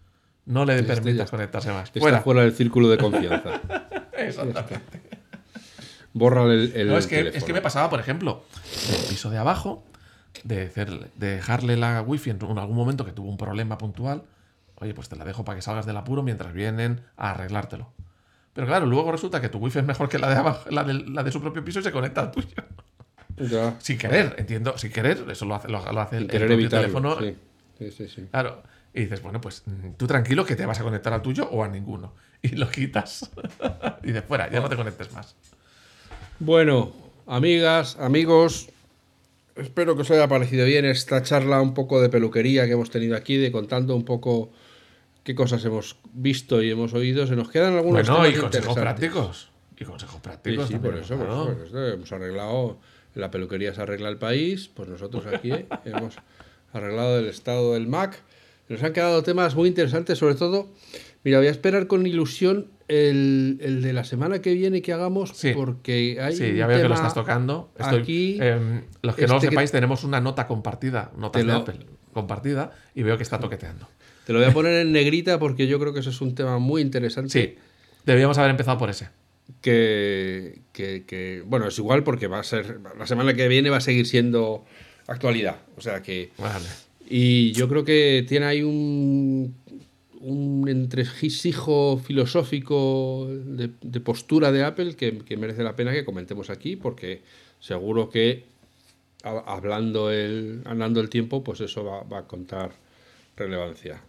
[0.44, 1.88] No le este permitas conectarse más.
[1.88, 2.20] Está fuera.
[2.20, 3.60] fuera del círculo de confianza.
[4.28, 5.00] Exactamente.
[6.14, 8.44] Borra el, el no, es que, es que me pasaba, por ejemplo,
[8.90, 9.82] el piso de abajo,
[10.44, 10.70] de,
[11.16, 14.24] dejarle la wifi en algún momento que tuvo un problema puntual.
[14.76, 17.92] Oye, pues te la dejo para que salgas del apuro mientras vienen a arreglártelo.
[18.52, 20.94] Pero claro, luego resulta que tu wifi es mejor que la de abajo, la de,
[20.94, 22.48] la de su propio piso y se conecta al tuyo.
[23.78, 27.18] Sin querer, entiendo, sin querer, eso lo hace, lo, hace el, propio teléfono.
[27.18, 27.36] Sí.
[27.90, 28.62] Sí, sí, claro.
[28.94, 31.64] Y dices, bueno, pues mm, tú tranquilo que te vas a conectar al tuyo o
[31.64, 32.14] a ninguno.
[32.42, 33.30] Y lo quitas.
[34.02, 35.34] y de fuera, ya no te conectes más.
[36.40, 36.92] Bueno,
[37.26, 38.68] amigas, amigos,
[39.56, 43.16] espero que os haya parecido bien esta charla un poco de peluquería que hemos tenido
[43.16, 44.50] aquí, de contando un poco
[45.24, 47.26] qué cosas hemos visto y hemos oído.
[47.26, 49.50] Se nos quedan algunos bueno, y consejos prácticos.
[49.78, 50.68] Y consejos prácticos.
[50.68, 52.78] Sí, por eso, por eso, hemos arreglado
[53.14, 55.52] la peluquería se arregla el país, pues nosotros aquí
[55.84, 56.16] hemos
[56.72, 58.18] arreglado el estado del Mac.
[58.68, 60.68] Nos han quedado temas muy interesantes, sobre todo,
[61.24, 66.18] mira, voy a esperar con ilusión el, de la semana que viene que hagamos, porque
[66.20, 66.36] hay.
[66.36, 67.70] Sí, ya veo que lo estás tocando.
[67.78, 71.86] aquí, em, los que no lo este sepáis, tenemos una nota compartida, nota de Apple
[72.12, 73.88] compartida, y veo que está toqueteando.
[74.26, 76.58] Te lo voy a poner en negrita porque yo creo que eso es un tema
[76.58, 77.30] muy interesante.
[77.30, 77.56] Sí,
[78.04, 79.08] debíamos haber empezado por ese
[79.60, 84.06] que, bueno, es igual porque va a ser, la semana que viene va a seguir
[84.06, 84.64] siendo
[85.06, 85.56] actualidad.
[85.76, 86.30] O sea que...
[87.14, 89.54] Y yo creo que tiene ahí un,
[90.20, 90.88] un
[92.02, 97.20] filosófico de, postura de Apple que, merece la pena que comentemos aquí porque
[97.60, 98.44] seguro que
[99.22, 102.72] hablando el, andando el tiempo, pues eso va, va a contar
[103.36, 104.00] relevancia.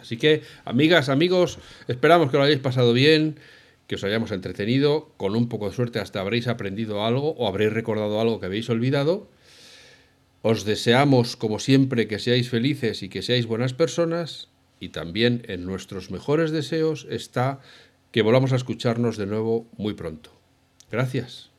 [0.00, 3.36] Así que, amigas, amigos, esperamos que lo hayáis pasado bien
[3.86, 7.74] que os hayamos entretenido, con un poco de suerte hasta habréis aprendido algo o habréis
[7.74, 9.28] recordado algo que habéis olvidado.
[10.42, 14.48] Os deseamos, como siempre, que seáis felices y que seáis buenas personas
[14.80, 17.60] y también en nuestros mejores deseos está
[18.10, 20.32] que volvamos a escucharnos de nuevo muy pronto.
[20.90, 21.49] Gracias.